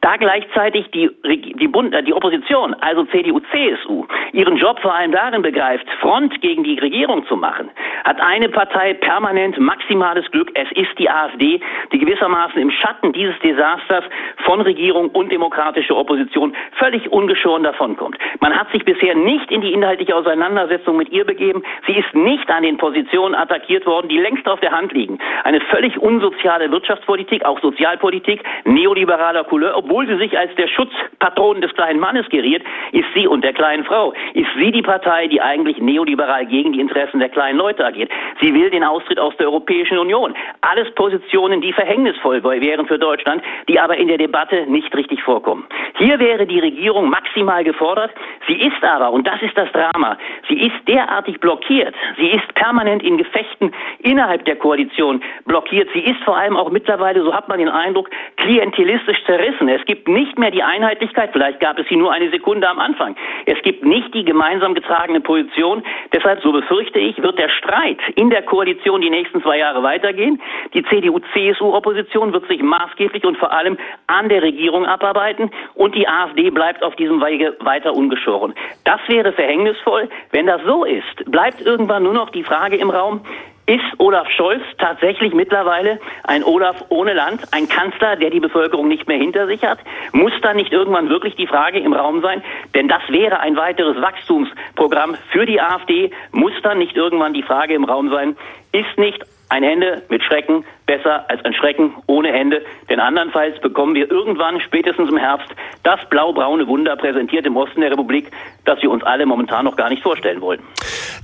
Da 0.00 0.16
gleichzeitig 0.16 0.90
die, 0.92 1.10
die, 1.24 1.68
Bund, 1.68 1.94
äh, 1.94 2.02
die 2.02 2.12
Opposition, 2.12 2.74
also 2.80 3.04
CDU, 3.06 3.40
CSU, 3.50 4.06
ihren 4.32 4.56
Job 4.56 4.78
vor 4.80 4.94
allem 4.94 5.12
darin 5.12 5.42
begreift, 5.42 5.86
Front 6.00 6.40
gegen 6.42 6.64
die 6.64 6.78
Regierung 6.78 7.26
zu 7.26 7.36
machen, 7.36 7.70
hat 8.04 8.20
eine 8.20 8.48
Partei 8.48 8.94
permanent 8.94 9.58
maximales 9.58 10.30
Glück. 10.30 10.50
Es 10.54 10.70
ist 10.72 10.98
die 10.98 11.10
AfD, 11.10 11.60
die 11.92 11.98
gewissermaßen 11.98 12.60
im 12.60 12.70
Schatten 12.70 13.12
dieses 13.12 13.38
Desasters 13.40 14.04
von 14.44 14.60
Regierung 14.60 15.08
und 15.08 15.32
demokratischer 15.32 15.96
Opposition 15.96 16.54
völlig 16.78 17.10
ungeschoren 17.10 17.62
davonkommt. 17.62 18.16
Man 18.40 18.54
hat 18.56 18.70
sich 18.72 18.84
bisher 18.84 19.14
nicht 19.14 19.50
in 19.50 19.60
die 19.60 19.72
inhaltliche 19.72 20.14
Auseinandersetzung 20.14 20.96
mit 20.96 21.10
ihr 21.10 21.24
begeben. 21.24 21.62
Sie 21.86 21.94
ist 21.94 22.14
nicht 22.14 22.48
an 22.50 22.62
den 22.62 22.76
Positionen 22.76 23.34
attackiert 23.34 23.86
worden, 23.86 24.08
die 24.08 24.18
längst 24.18 24.46
auf 24.46 24.60
der 24.60 24.72
Hand 24.72 24.92
liegen. 24.92 25.18
Eine 25.44 25.60
völlig 25.62 25.98
unsoziale 25.98 26.70
Wirtschaftspolitik, 26.70 27.44
auch 27.44 27.60
Sozialpolitik, 27.60 28.42
neoliberaler 28.64 29.44
Couleur, 29.44 29.76
obwohl 29.76 29.95
obwohl 29.96 30.08
sie 30.08 30.22
sich 30.22 30.38
als 30.38 30.54
der 30.56 30.68
Schutzpatron 30.68 31.62
des 31.62 31.72
kleinen 31.72 31.98
Mannes 31.98 32.28
geriert, 32.28 32.62
ist 32.92 33.06
sie 33.14 33.26
und 33.26 33.42
der 33.42 33.54
kleinen 33.54 33.82
Frau, 33.82 34.12
ist 34.34 34.50
sie 34.58 34.70
die 34.70 34.82
Partei, 34.82 35.26
die 35.26 35.40
eigentlich 35.40 35.78
neoliberal 35.78 36.44
gegen 36.44 36.74
die 36.74 36.80
Interessen 36.80 37.18
der 37.18 37.30
kleinen 37.30 37.56
Leute 37.56 37.82
agiert. 37.82 38.10
Sie 38.42 38.52
will 38.52 38.68
den 38.68 38.84
Austritt 38.84 39.18
aus 39.18 39.34
der 39.38 39.46
Europäischen 39.46 39.96
Union. 39.96 40.34
Alles 40.60 40.94
Positionen, 40.96 41.62
die 41.62 41.72
verhängnisvoll 41.72 42.42
wären 42.42 42.86
für 42.86 42.98
Deutschland, 42.98 43.42
die 43.70 43.80
aber 43.80 43.96
in 43.96 44.08
der 44.08 44.18
Debatte 44.18 44.66
nicht 44.66 44.94
richtig 44.94 45.22
vorkommen. 45.22 45.64
Hier 45.96 46.18
wäre 46.18 46.44
die 46.44 46.60
Regierung 46.60 47.08
maximal 47.08 47.64
gefordert. 47.64 48.10
Sie 48.46 48.54
ist 48.54 48.82
aber, 48.82 49.10
und 49.10 49.26
das 49.26 49.42
ist 49.42 49.56
das 49.56 49.70
Drama, 49.72 50.16
sie 50.48 50.60
ist 50.60 50.76
derartig 50.86 51.40
blockiert. 51.40 51.94
Sie 52.16 52.28
ist 52.28 52.54
permanent 52.54 53.02
in 53.02 53.18
Gefechten 53.18 53.72
innerhalb 54.00 54.44
der 54.44 54.56
Koalition 54.56 55.22
blockiert. 55.46 55.88
Sie 55.92 56.00
ist 56.00 56.22
vor 56.24 56.36
allem 56.36 56.56
auch 56.56 56.70
mittlerweile, 56.70 57.22
so 57.22 57.34
hat 57.34 57.48
man 57.48 57.58
den 57.58 57.68
Eindruck, 57.68 58.08
klientelistisch 58.36 59.24
zerrissen. 59.24 59.68
Es 59.68 59.84
gibt 59.86 60.06
nicht 60.06 60.38
mehr 60.38 60.50
die 60.50 60.62
Einheitlichkeit, 60.62 61.30
vielleicht 61.32 61.60
gab 61.60 61.78
es 61.78 61.88
sie 61.88 61.96
nur 61.96 62.12
eine 62.12 62.30
Sekunde 62.30 62.68
am 62.68 62.78
Anfang. 62.78 63.16
Es 63.46 63.60
gibt 63.62 63.84
nicht 63.84 64.14
die 64.14 64.24
gemeinsam 64.24 64.74
getragene 64.74 65.20
Position. 65.20 65.82
Deshalb, 66.12 66.40
so 66.42 66.52
befürchte 66.52 66.98
ich, 66.98 67.20
wird 67.22 67.38
der 67.38 67.48
Streit 67.48 67.98
in 68.14 68.30
der 68.30 68.42
Koalition 68.42 69.00
die 69.00 69.10
nächsten 69.10 69.42
zwei 69.42 69.58
Jahre 69.58 69.82
weitergehen. 69.82 70.40
Die 70.74 70.84
CDU-CSU-Opposition 70.84 72.32
wird 72.32 72.46
sich 72.46 72.62
maßgeblich 72.62 73.24
und 73.24 73.38
vor 73.38 73.52
allem 73.52 73.76
an 74.06 74.28
der 74.28 74.42
Regierung 74.42 74.86
abarbeiten 74.86 75.50
und 75.74 75.94
die 75.94 76.06
AfD 76.08 76.50
bleibt 76.50 76.84
auf 76.84 76.94
diesem 76.96 77.20
Wege 77.20 77.56
weiter 77.60 77.92
ungeschoren. 77.92 78.35
Das 78.84 79.00
wäre 79.08 79.32
verhängnisvoll. 79.32 80.08
Wenn 80.30 80.46
das 80.46 80.62
so 80.64 80.84
ist, 80.84 81.24
bleibt 81.26 81.60
irgendwann 81.60 82.02
nur 82.02 82.14
noch 82.14 82.30
die 82.30 82.44
Frage 82.44 82.76
im 82.76 82.90
Raum, 82.90 83.20
ist 83.66 83.98
Olaf 83.98 84.30
Scholz 84.30 84.62
tatsächlich 84.78 85.34
mittlerweile 85.34 85.98
ein 86.22 86.44
Olaf 86.44 86.84
ohne 86.88 87.14
Land, 87.14 87.42
ein 87.52 87.68
Kanzler, 87.68 88.14
der 88.14 88.30
die 88.30 88.38
Bevölkerung 88.38 88.86
nicht 88.86 89.08
mehr 89.08 89.18
hinter 89.18 89.48
sich 89.48 89.62
hat? 89.64 89.80
Muss 90.12 90.32
da 90.40 90.54
nicht 90.54 90.72
irgendwann 90.72 91.08
wirklich 91.08 91.34
die 91.34 91.48
Frage 91.48 91.80
im 91.80 91.92
Raum 91.92 92.22
sein? 92.22 92.44
Denn 92.76 92.86
das 92.86 93.02
wäre 93.08 93.40
ein 93.40 93.56
weiteres 93.56 94.00
Wachstumsprogramm 94.00 95.16
für 95.32 95.46
die 95.46 95.60
AfD. 95.60 96.12
Muss 96.30 96.52
dann 96.62 96.78
nicht 96.78 96.96
irgendwann 96.96 97.34
die 97.34 97.42
Frage 97.42 97.74
im 97.74 97.84
Raum 97.84 98.08
sein, 98.10 98.36
ist 98.70 98.98
nicht 98.98 99.24
ein 99.48 99.62
Hände 99.62 100.02
mit 100.08 100.22
Schrecken 100.22 100.64
besser 100.86 101.28
als 101.28 101.44
ein 101.44 101.54
Schrecken 101.54 101.94
ohne 102.06 102.32
Hände, 102.32 102.62
denn 102.88 103.00
andernfalls 103.00 103.60
bekommen 103.60 103.94
wir 103.94 104.10
irgendwann, 104.10 104.60
spätestens 104.60 105.08
im 105.08 105.16
Herbst, 105.16 105.48
das 105.82 106.00
blau-braune 106.10 106.66
Wunder 106.66 106.96
präsentiert 106.96 107.46
im 107.46 107.56
Osten 107.56 107.80
der 107.80 107.90
Republik, 107.90 108.30
das 108.64 108.80
wir 108.82 108.90
uns 108.90 109.02
alle 109.04 109.26
momentan 109.26 109.64
noch 109.64 109.76
gar 109.76 109.88
nicht 109.88 110.02
vorstellen 110.02 110.40
wollen. 110.40 110.60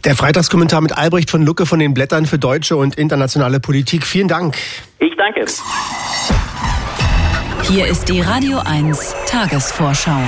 Der 0.04 0.14
Freitagskommentar 0.14 0.80
mit 0.80 0.96
Albrecht 0.96 1.30
von 1.30 1.44
Lucke 1.44 1.66
von 1.66 1.78
den 1.78 1.94
Blättern 1.94 2.26
für 2.26 2.38
deutsche 2.38 2.76
und 2.76 2.96
internationale 2.96 3.60
Politik. 3.60 4.04
Vielen 4.04 4.28
Dank. 4.28 4.56
Ich 4.98 5.16
danke. 5.16 5.44
Hier 7.62 7.86
ist 7.86 8.08
die 8.08 8.20
Radio 8.20 8.58
1 8.64 9.14
Tagesvorschau. 9.26 10.20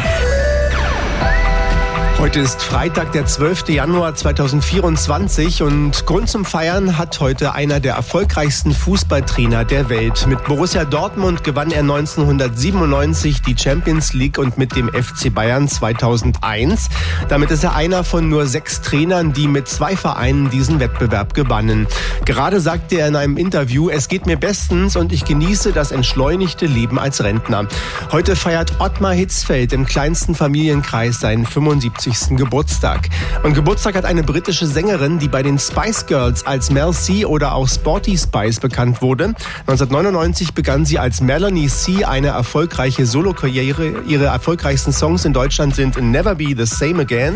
Heute 2.25 2.40
ist 2.40 2.62
Freitag, 2.62 3.12
der 3.12 3.26
12. 3.26 3.69
Januar 3.69 4.14
2024 4.14 5.62
und 5.62 6.07
Grund 6.07 6.26
zum 6.26 6.47
Feiern 6.47 6.97
hat 6.97 7.21
heute 7.21 7.52
einer 7.52 7.81
der 7.81 7.97
erfolgreichsten 7.97 8.73
Fußballtrainer 8.73 9.66
der 9.66 9.90
Welt. 9.90 10.26
Mit 10.26 10.43
Borussia 10.45 10.87
Dortmund 10.87 11.45
gewann 11.45 11.71
er 11.71 11.81
1997 11.81 13.43
die 13.43 13.54
Champions 13.59 14.14
League 14.14 14.38
und 14.38 14.57
mit 14.57 14.75
dem 14.75 14.88
FC 14.88 15.35
Bayern 15.35 15.69
2001. 15.69 16.88
Damit 17.28 17.50
ist 17.50 17.62
er 17.62 17.76
einer 17.76 18.04
von 18.04 18.31
nur 18.31 18.47
sechs 18.47 18.81
Trainern, 18.81 19.35
die 19.35 19.47
mit 19.47 19.69
zwei 19.69 19.95
Vereinen 19.95 20.49
diesen 20.49 20.81
Wettbewerb 20.81 21.35
gewannen. 21.35 21.87
Gerade 22.25 22.61
sagte 22.61 22.97
er 22.97 23.09
in 23.09 23.16
einem 23.16 23.37
Interview, 23.37 23.90
es 23.90 24.09
geht 24.09 24.25
mir 24.25 24.38
bestens 24.38 24.97
und 24.97 25.12
ich 25.12 25.26
genieße 25.26 25.73
das 25.73 25.93
entschleunigte 25.93 26.64
Leben 26.64 26.99
als 26.99 27.23
Rentner. 27.23 27.69
Heute 28.12 28.35
feiert 28.35 28.81
Ottmar 28.81 29.12
Hitzfeld 29.12 29.75
im 29.75 29.85
kleinsten 29.85 30.35
Familienkreis 30.35 31.21
seinen 31.21 31.45
75. 31.45 32.13
Geburtstag. 32.30 33.09
Und 33.42 33.54
Geburtstag 33.54 33.94
hat 33.97 34.04
eine 34.04 34.23
britische 34.23 34.66
Sängerin, 34.66 35.18
die 35.18 35.28
bei 35.28 35.42
den 35.42 35.59
Spice 35.59 36.06
Girls 36.06 36.47
als 36.47 36.71
Mel 36.71 36.92
C 36.92 37.25
oder 37.25 37.54
auch 37.54 37.68
Sporty 37.68 38.16
Spice 38.16 38.61
bekannt 38.61 39.02
wurde. 39.02 39.35
1999 39.66 40.54
begann 40.54 40.85
sie 40.85 40.99
als 40.99 41.21
Melanie 41.21 41.68
C 41.68 42.04
eine 42.04 42.28
erfolgreiche 42.28 43.06
Solokarriere. 43.06 44.02
Ihre 44.06 44.26
erfolgreichsten 44.26 44.92
Songs 44.92 45.25
in 45.25 45.33
Deutschland 45.33 45.75
sind 45.75 46.00
Never 46.00 46.35
Be 46.35 46.54
the 46.56 46.66
Same 46.66 47.00
Again. 47.00 47.35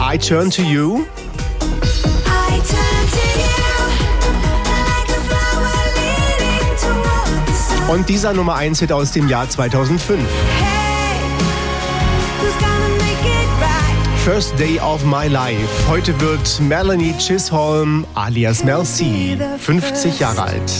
I 0.00 0.16
Turn 0.16 0.50
to 0.50 0.62
You. 0.62 1.04
Und 7.88 8.10
dieser 8.10 8.34
Nummer 8.34 8.54
1 8.56 8.80
Hit 8.80 8.92
aus 8.92 9.12
dem 9.12 9.28
Jahr 9.28 9.48
2005. 9.48 10.20
First 14.22 14.58
Day 14.58 14.78
of 14.78 15.02
My 15.06 15.26
Life. 15.26 15.88
Heute 15.88 16.20
wird 16.20 16.60
Melanie 16.60 17.14
Chisholm 17.16 18.06
alias 18.14 18.62
Mel 18.62 18.84
C 18.84 19.38
50 19.58 20.20
Jahre 20.20 20.42
alt. 20.42 20.70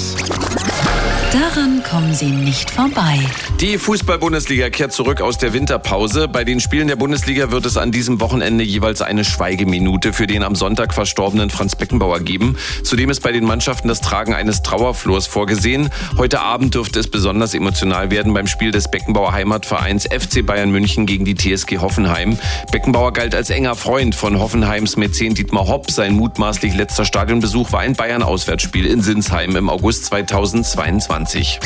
Daran 1.33 1.83
kommen 1.83 2.15
Sie 2.15 2.31
nicht 2.31 2.71
vorbei. 2.71 3.19
Die 3.61 3.77
Fußball-Bundesliga 3.77 4.71
kehrt 4.71 4.95
zurück 4.95 5.21
aus 5.21 5.37
der 5.37 5.53
Winterpause. 5.53 6.27
Bei 6.27 6.43
den 6.43 6.59
Spielen 6.59 6.89
der 6.89 6.97
Bundesliga 6.97 7.51
wird 7.51 7.67
es 7.67 7.77
an 7.77 7.93
diesem 7.93 8.19
Wochenende 8.23 8.65
jeweils 8.65 9.03
eine 9.03 9.25
Schweigeminute 9.25 10.15
für 10.15 10.27
den 10.27 10.43
am 10.43 10.55
Sonntag 10.55 10.95
verstorbenen 10.95 11.51
Franz 11.51 11.77
Beckenbauer 11.77 12.21
geben. 12.21 12.57
Zudem 12.83 13.11
ist 13.11 13.21
bei 13.21 13.31
den 13.31 13.45
Mannschaften 13.45 13.89
das 13.89 14.01
Tragen 14.01 14.33
eines 14.33 14.63
Trauerflors 14.63 15.27
vorgesehen. 15.27 15.91
Heute 16.17 16.41
Abend 16.41 16.75
dürfte 16.75 16.99
es 16.99 17.11
besonders 17.11 17.53
emotional 17.53 18.11
werden 18.11 18.33
beim 18.33 18.47
Spiel 18.47 18.71
des 18.71 18.91
Beckenbauer 18.91 19.33
Heimatvereins 19.33 20.05
FC 20.07 20.47
Bayern 20.47 20.71
München 20.71 21.05
gegen 21.05 21.27
die 21.27 21.35
TSG 21.35 21.77
Hoffenheim. 21.77 22.39
Beckenbauer 22.73 23.13
galt 23.13 23.35
als 23.35 23.51
enger 23.51 23.75
Freund 23.75 24.15
von 24.15 24.39
Hoffenheims 24.39 24.97
Mäzen 24.97 25.35
Dietmar 25.35 25.69
Hopp. 25.69 25.91
Sein 25.91 26.15
mutmaßlich 26.15 26.75
letzter 26.75 27.05
Stadionbesuch 27.05 27.71
war 27.73 27.81
ein 27.81 27.93
Bayern-Auswärtsspiel 27.93 28.87
in 28.87 29.03
Sinsheim 29.03 29.57
im 29.57 29.69
August 29.69 30.07
2022. 30.07 31.18
20. 31.19 31.59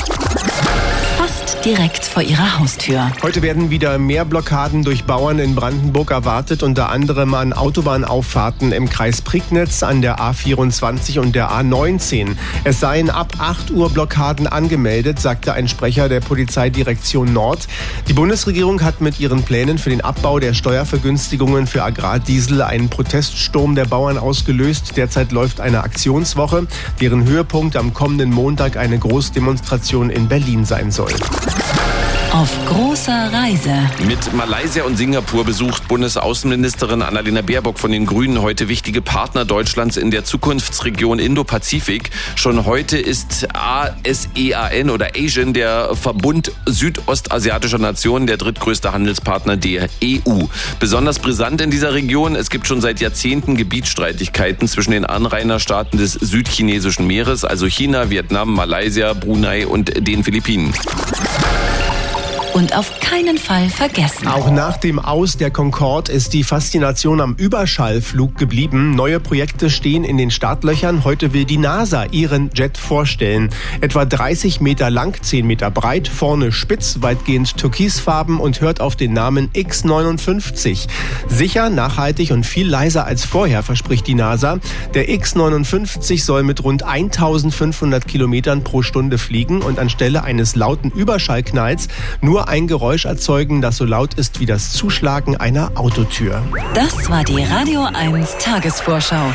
Fast 1.19 1.65
direkt 1.65 2.05
vor 2.05 2.23
ihrer 2.23 2.59
Haustür. 2.59 3.13
Heute 3.23 3.43
werden 3.43 3.71
wieder 3.71 3.99
mehr 3.99 4.25
Blockaden 4.25 4.83
durch 4.83 5.05
Bauern 5.05 5.39
in 5.39 5.55
Brandenburg 5.55 6.11
erwartet, 6.11 6.63
unter 6.63 6.89
anderem 6.89 7.35
an 7.35 7.53
Autobahnauffahrten 7.53 8.73
im 8.73 8.89
Kreis 8.89 9.21
Prignitz, 9.21 9.83
an 9.83 10.01
der 10.01 10.19
A24 10.19 11.21
und 11.21 11.37
der 11.37 11.51
A19. 11.51 12.35
Es 12.65 12.81
seien 12.81 13.11
ab 13.11 13.35
8 13.39 13.71
Uhr 13.71 13.91
Blockaden 13.91 14.47
angemeldet, 14.47 15.21
sagte 15.21 15.53
ein 15.53 15.69
Sprecher 15.69 16.09
der 16.09 16.21
Polizeidirektion 16.21 17.33
Nord. 17.33 17.69
Die 18.09 18.15
Bundesregierung 18.15 18.83
hat 18.83 19.01
mit 19.01 19.21
ihren 19.21 19.43
Plänen 19.43 19.77
für 19.79 19.91
den 19.91 20.01
Abbau 20.01 20.41
der 20.41 20.55
Steuervergünstigungen 20.55 21.67
für 21.67 21.85
Agrardiesel 21.85 22.63
einen 22.63 22.89
Proteststurm 22.89 23.75
der 23.75 23.85
Bauern 23.85 24.19
ausgelöst. 24.19 24.97
Derzeit 24.97 25.31
läuft 25.31 25.61
eine 25.61 25.85
Aktionswoche, 25.85 26.67
deren 27.01 27.25
Höhepunkt 27.29 27.77
am 27.77 27.93
kommenden 27.93 28.31
Montag 28.31 28.77
eine 28.77 28.99
Großdemonstration 28.99 29.42
Demonstration 29.43 30.09
in 30.11 30.29
Berlin 30.29 30.65
sein 30.65 30.93
soll. 30.93 31.11
Auf 32.33 32.51
großer 32.65 33.31
Reise. 33.31 33.75
Mit 34.07 34.33
Malaysia 34.33 34.85
und 34.85 34.97
Singapur 34.97 35.45
besucht 35.45 35.87
Bundesaußenministerin 35.87 37.03
Annalena 37.03 37.43
Baerbock 37.43 37.79
von 37.79 37.93
den 37.93 38.07
Grünen 38.07 38.41
heute 38.41 38.69
wichtige 38.69 39.03
Partner 39.03 39.45
Deutschlands 39.45 39.99
in 39.99 40.11
der 40.11 40.25
Zukunftsregion 40.25 41.19
Indo-Pazifik. 41.19 42.09
Schon 42.35 42.65
heute 42.65 42.97
ist 42.97 43.49
ASEAN 43.53 44.89
oder 44.89 45.11
Asian 45.15 45.53
der 45.53 45.95
Verbund 45.95 46.53
südostasiatischer 46.65 47.79
Nationen 47.79 48.27
der 48.27 48.39
drittgrößte 48.39 48.95
Handelspartner 48.95 49.59
der 49.59 49.91
EU. 50.03 50.45
Besonders 50.81 51.19
brisant 51.19 51.61
in 51.61 51.71
dieser 51.71 51.93
Region, 51.93 52.35
es 52.35 52.49
gibt 52.49 52.67
schon 52.67 52.81
seit 52.81 53.03
Jahrzehnten 53.03 53.59
Gebietsstreitigkeiten 53.59 54.69
zwischen 54.69 54.93
den 54.93 55.05
Anrainerstaaten 55.05 55.99
des 55.99 56.15
südchinesischen 56.15 57.07
Meeres, 57.07 57.45
also 57.45 57.67
China, 57.67 58.09
Vietnam, 58.09 58.55
Malaysia, 58.55 59.13
Brunei 59.13 59.67
und 59.67 60.09
den 60.09 60.25
Philippinen 60.25 60.73
und 62.55 62.77
auf 62.77 63.01
keinen 63.01 63.39
Fall 63.39 63.69
vergessen. 63.71 64.29
Auch 64.29 64.51
nach 64.51 64.77
dem 64.77 64.99
Aus 64.99 65.37
der 65.37 65.51
Concorde 65.51 66.13
ist 66.13 66.35
die 66.35 66.45
Faszination 66.45 67.21
am 67.21 67.35
Überschallflug 67.35 68.37
geblieben. 68.37 68.95
Neue 68.95 69.21
Projekte 69.21 69.71
stehen 69.71 70.05
in 70.05 70.19
den 70.19 70.31
Startlöchern. 70.31 71.05
Heute 71.05 71.33
will 71.33 71.45
die 71.45 71.57
NASA 71.57 72.05
ihren 72.11 72.51
Jet 72.55 72.77
vorstellen. 72.77 73.51
Etwa 73.81 74.05
30 74.05 74.61
Meter 74.61 74.91
lang, 74.91 75.23
10 75.23 75.47
Meter 75.47 75.71
breit, 75.71 76.09
vorne 76.09 76.53
spitz, 76.53 76.99
weitgehend 77.01 77.57
türkisfarben 77.57 78.39
und 78.39 78.61
hört 78.61 78.81
auf 78.81 78.97
den 78.97 79.13
Namen 79.13 79.49
X59. 79.53 80.89
Sicher, 81.29 81.71
nachhaltig 81.71 82.33
und 82.33 82.45
viel 82.45 82.69
leiser 82.69 83.07
als 83.07 83.25
vorher, 83.25 83.63
verspricht 83.63 84.07
die 84.07 84.15
NASA. 84.15 84.59
Der 84.95 85.09
X59 85.09 86.23
soll 86.23 86.43
mit 86.43 86.63
rund 86.63 86.83
1500 86.83 88.07
Kilometern 88.07 88.63
pro 88.63 88.83
Stunde 88.83 89.17
fliegen 89.17 89.63
und 89.63 89.79
anstelle 89.79 90.25
eines 90.25 90.55
lauten 90.55 90.91
Überschallknalls 90.91 91.89
nur 92.21 92.42
ein 92.49 92.67
Geräusch 92.67 93.05
erzeugen, 93.05 93.61
das 93.61 93.77
so 93.77 93.85
laut 93.85 94.15
ist 94.15 94.41
wie 94.41 94.47
das 94.47 94.73
Zuschlagen 94.73 95.37
einer 95.37 95.73
Autotür. 95.75 96.43
Das 96.75 97.11
war 97.11 97.25
die 97.25 97.43
Radio 97.43 97.87
1 97.93 98.39
Tagesvorschau. 98.39 99.33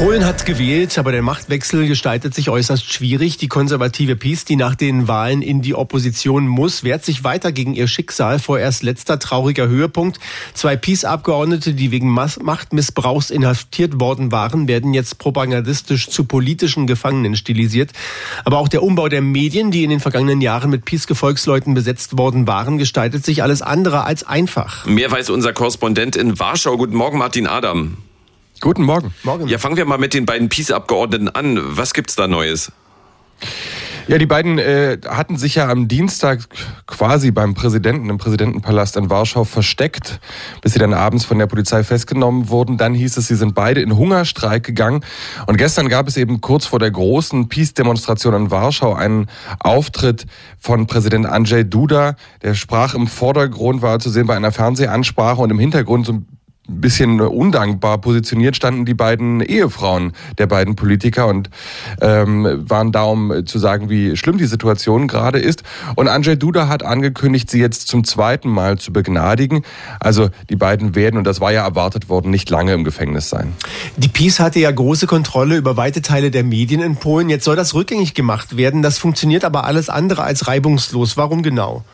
Polen 0.00 0.24
hat 0.24 0.46
gewählt, 0.46 0.96
aber 0.96 1.12
der 1.12 1.20
Machtwechsel 1.20 1.86
gestaltet 1.86 2.34
sich 2.34 2.48
äußerst 2.48 2.90
schwierig. 2.90 3.36
Die 3.36 3.48
konservative 3.48 4.16
PiS, 4.16 4.46
die 4.46 4.56
nach 4.56 4.74
den 4.74 5.08
Wahlen 5.08 5.42
in 5.42 5.60
die 5.60 5.74
Opposition 5.74 6.48
muss, 6.48 6.84
wehrt 6.84 7.04
sich 7.04 7.22
weiter 7.22 7.52
gegen 7.52 7.74
ihr 7.74 7.86
Schicksal. 7.86 8.38
Vorerst 8.38 8.82
letzter 8.82 9.18
trauriger 9.18 9.68
Höhepunkt. 9.68 10.18
Zwei 10.54 10.74
PiS-Abgeordnete, 10.76 11.74
die 11.74 11.90
wegen 11.90 12.08
Machtmissbrauchs 12.08 13.28
inhaftiert 13.28 14.00
worden 14.00 14.32
waren, 14.32 14.68
werden 14.68 14.94
jetzt 14.94 15.18
propagandistisch 15.18 16.08
zu 16.08 16.24
politischen 16.24 16.86
Gefangenen 16.86 17.36
stilisiert. 17.36 17.90
Aber 18.46 18.56
auch 18.56 18.68
der 18.68 18.82
Umbau 18.82 19.10
der 19.10 19.20
Medien, 19.20 19.70
die 19.70 19.84
in 19.84 19.90
den 19.90 20.00
vergangenen 20.00 20.40
Jahren 20.40 20.70
mit 20.70 20.86
PiS-Gefolgsleuten 20.86 21.74
besetzt 21.74 22.16
worden 22.16 22.46
waren, 22.46 22.78
gestaltet 22.78 23.26
sich 23.26 23.42
alles 23.42 23.60
andere 23.60 24.04
als 24.04 24.26
einfach. 24.26 24.86
Mehr 24.86 25.10
weiß 25.10 25.28
unser 25.28 25.52
Korrespondent 25.52 26.16
in 26.16 26.38
Warschau. 26.38 26.78
Guten 26.78 26.96
Morgen, 26.96 27.18
Martin 27.18 27.46
Adam. 27.46 27.98
Guten 28.60 28.82
Morgen. 28.82 29.14
Morgen. 29.22 29.48
Ja, 29.48 29.58
fangen 29.58 29.76
wir 29.76 29.86
mal 29.86 29.98
mit 29.98 30.12
den 30.12 30.26
beiden 30.26 30.50
Peace-Abgeordneten 30.50 31.28
an. 31.28 31.58
Was 31.62 31.94
gibt's 31.94 32.14
da 32.14 32.28
Neues? 32.28 32.70
Ja, 34.06 34.18
die 34.18 34.26
beiden 34.26 34.58
äh, 34.58 34.98
hatten 35.06 35.36
sich 35.36 35.54
ja 35.54 35.68
am 35.68 35.86
Dienstag 35.88 36.40
quasi 36.86 37.30
beim 37.30 37.54
Präsidenten 37.54 38.10
im 38.10 38.18
Präsidentenpalast 38.18 38.96
in 38.96 39.08
Warschau 39.08 39.44
versteckt, 39.44 40.20
bis 40.62 40.72
sie 40.72 40.78
dann 40.78 40.92
abends 40.92 41.24
von 41.24 41.38
der 41.38 41.46
Polizei 41.46 41.84
festgenommen 41.84 42.48
wurden. 42.48 42.76
Dann 42.76 42.92
hieß 42.92 43.16
es, 43.16 43.28
sie 43.28 43.36
sind 43.36 43.54
beide 43.54 43.80
in 43.80 43.96
Hungerstreik 43.96 44.64
gegangen. 44.64 45.04
Und 45.46 45.58
gestern 45.58 45.88
gab 45.88 46.08
es 46.08 46.16
eben 46.16 46.40
kurz 46.40 46.66
vor 46.66 46.80
der 46.80 46.90
großen 46.90 47.48
Peace-Demonstration 47.48 48.34
in 48.34 48.50
Warschau 48.50 48.94
einen 48.94 49.28
Auftritt 49.60 50.26
von 50.58 50.86
Präsident 50.86 51.24
Andrzej 51.24 51.64
Duda. 51.64 52.16
Der 52.42 52.54
sprach 52.54 52.94
im 52.94 53.06
Vordergrund, 53.06 53.80
war 53.80 54.00
zu 54.00 54.10
sehen 54.10 54.26
bei 54.26 54.34
einer 54.34 54.52
Fernsehansprache 54.52 55.40
und 55.40 55.50
im 55.50 55.58
Hintergrund 55.58 56.06
so 56.06 56.14
ein 56.14 56.26
bisschen 56.70 57.20
undankbar 57.20 57.98
positioniert 57.98 58.56
standen 58.56 58.84
die 58.84 58.94
beiden 58.94 59.40
Ehefrauen 59.40 60.12
der 60.38 60.46
beiden 60.46 60.76
Politiker 60.76 61.26
und 61.26 61.50
ähm, 62.00 62.64
waren 62.68 62.92
da, 62.92 63.04
um 63.04 63.46
zu 63.46 63.58
sagen, 63.58 63.90
wie 63.90 64.16
schlimm 64.16 64.38
die 64.38 64.46
Situation 64.46 65.08
gerade 65.08 65.38
ist. 65.38 65.62
Und 65.96 66.08
Angel 66.08 66.36
Duda 66.36 66.68
hat 66.68 66.82
angekündigt, 66.82 67.50
sie 67.50 67.60
jetzt 67.60 67.88
zum 67.88 68.04
zweiten 68.04 68.48
Mal 68.48 68.78
zu 68.78 68.92
begnadigen. 68.92 69.62
Also 69.98 70.30
die 70.48 70.56
beiden 70.56 70.94
werden, 70.94 71.16
und 71.16 71.24
das 71.24 71.40
war 71.40 71.52
ja 71.52 71.64
erwartet 71.64 72.08
worden, 72.08 72.30
nicht 72.30 72.50
lange 72.50 72.72
im 72.72 72.84
Gefängnis 72.84 73.28
sein. 73.28 73.52
Die 73.96 74.08
PiS 74.08 74.40
hatte 74.40 74.60
ja 74.60 74.70
große 74.70 75.06
Kontrolle 75.06 75.56
über 75.56 75.76
weite 75.76 76.02
Teile 76.02 76.30
der 76.30 76.44
Medien 76.44 76.82
in 76.82 76.96
Polen. 76.96 77.28
Jetzt 77.28 77.44
soll 77.44 77.56
das 77.56 77.74
rückgängig 77.74 78.14
gemacht 78.14 78.56
werden. 78.56 78.82
Das 78.82 78.98
funktioniert 78.98 79.44
aber 79.44 79.64
alles 79.64 79.88
andere 79.88 80.22
als 80.22 80.46
reibungslos. 80.46 81.16
Warum 81.16 81.42
genau? 81.42 81.84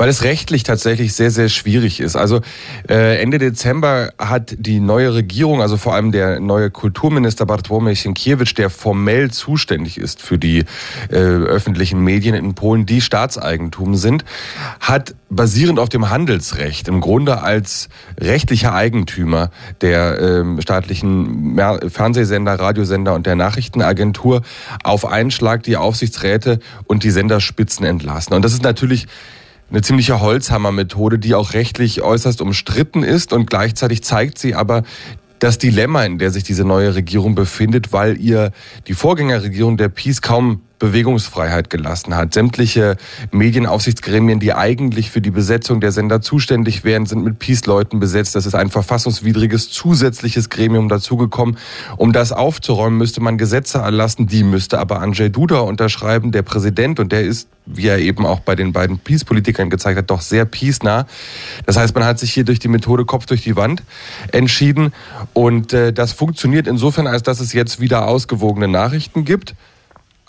Weil 0.00 0.08
es 0.08 0.22
rechtlich 0.22 0.62
tatsächlich 0.62 1.12
sehr, 1.12 1.30
sehr 1.30 1.50
schwierig 1.50 2.00
ist. 2.00 2.16
Also 2.16 2.40
äh, 2.88 3.20
Ende 3.20 3.36
Dezember 3.36 4.14
hat 4.18 4.54
die 4.58 4.80
neue 4.80 5.12
Regierung, 5.12 5.60
also 5.60 5.76
vor 5.76 5.94
allem 5.94 6.10
der 6.10 6.40
neue 6.40 6.70
Kulturminister 6.70 7.44
Bartłomiej 7.44 7.96
Sienkiewicz, 7.96 8.54
der 8.54 8.70
formell 8.70 9.30
zuständig 9.30 9.98
ist 9.98 10.22
für 10.22 10.38
die 10.38 10.64
äh, 11.10 11.16
öffentlichen 11.16 12.02
Medien 12.02 12.34
in 12.34 12.54
Polen, 12.54 12.86
die 12.86 13.02
Staatseigentum 13.02 13.94
sind, 13.94 14.24
hat 14.80 15.14
basierend 15.28 15.78
auf 15.78 15.90
dem 15.90 16.08
Handelsrecht 16.08 16.88
im 16.88 17.02
Grunde 17.02 17.42
als 17.42 17.90
rechtlicher 18.18 18.72
Eigentümer 18.72 19.50
der 19.82 20.18
äh, 20.18 20.62
staatlichen 20.62 21.60
Fernsehsender, 21.90 22.54
Radiosender 22.58 23.12
und 23.12 23.26
der 23.26 23.36
Nachrichtenagentur 23.36 24.40
auf 24.82 25.04
einen 25.04 25.30
Schlag 25.30 25.62
die 25.62 25.76
Aufsichtsräte 25.76 26.58
und 26.86 27.04
die 27.04 27.10
Senderspitzen 27.10 27.84
entlassen. 27.84 28.32
Und 28.32 28.46
das 28.46 28.54
ist 28.54 28.62
natürlich 28.62 29.06
eine 29.70 29.82
ziemliche 29.82 30.20
Holzhammer-Methode, 30.20 31.18
die 31.18 31.34
auch 31.34 31.52
rechtlich 31.52 32.02
äußerst 32.02 32.40
umstritten 32.40 33.02
ist 33.02 33.32
und 33.32 33.48
gleichzeitig 33.48 34.02
zeigt 34.02 34.38
sie 34.38 34.54
aber 34.54 34.82
das 35.38 35.58
Dilemma, 35.58 36.04
in 36.04 36.18
der 36.18 36.30
sich 36.30 36.44
diese 36.44 36.64
neue 36.64 36.94
Regierung 36.94 37.34
befindet, 37.34 37.92
weil 37.92 38.20
ihr 38.20 38.52
die 38.86 38.94
Vorgängerregierung 38.94 39.76
der 39.76 39.88
Peace 39.88 40.20
kaum 40.20 40.62
Bewegungsfreiheit 40.80 41.70
gelassen 41.70 42.16
hat. 42.16 42.34
Sämtliche 42.34 42.96
Medienaufsichtsgremien, 43.30 44.40
die 44.40 44.52
eigentlich 44.52 45.10
für 45.10 45.20
die 45.20 45.30
Besetzung 45.30 45.80
der 45.80 45.92
Sender 45.92 46.20
zuständig 46.20 46.82
wären, 46.82 47.06
sind 47.06 47.22
mit 47.22 47.38
Peace-Leuten 47.38 48.00
besetzt. 48.00 48.34
Das 48.34 48.46
ist 48.46 48.56
ein 48.56 48.70
verfassungswidriges 48.70 49.70
zusätzliches 49.70 50.48
Gremium 50.48 50.88
dazugekommen. 50.88 51.58
Um 51.96 52.12
das 52.12 52.32
aufzuräumen, 52.32 52.98
müsste 52.98 53.20
man 53.20 53.38
Gesetze 53.38 53.78
erlassen. 53.78 54.26
Die 54.26 54.42
müsste 54.42 54.80
aber 54.80 55.00
Andrzej 55.00 55.30
Duda 55.30 55.60
unterschreiben, 55.60 56.32
der 56.32 56.42
Präsident. 56.42 56.98
Und 56.98 57.12
der 57.12 57.22
ist, 57.22 57.48
wie 57.66 57.86
er 57.86 57.98
eben 57.98 58.26
auch 58.26 58.40
bei 58.40 58.56
den 58.56 58.72
beiden 58.72 58.98
Peace-Politikern 58.98 59.70
gezeigt 59.70 59.98
hat, 59.98 60.10
doch 60.10 60.22
sehr 60.22 60.46
peace-nah. 60.46 61.06
Das 61.66 61.76
heißt, 61.76 61.94
man 61.94 62.04
hat 62.04 62.18
sich 62.18 62.32
hier 62.32 62.44
durch 62.44 62.58
die 62.58 62.68
Methode 62.68 63.04
Kopf 63.04 63.26
durch 63.26 63.42
die 63.42 63.54
Wand 63.54 63.82
entschieden. 64.32 64.92
Und 65.34 65.74
äh, 65.74 65.92
das 65.92 66.12
funktioniert 66.12 66.66
insofern, 66.66 67.06
als 67.06 67.22
dass 67.22 67.40
es 67.40 67.52
jetzt 67.52 67.80
wieder 67.80 68.08
ausgewogene 68.08 68.66
Nachrichten 68.66 69.24
gibt. 69.26 69.54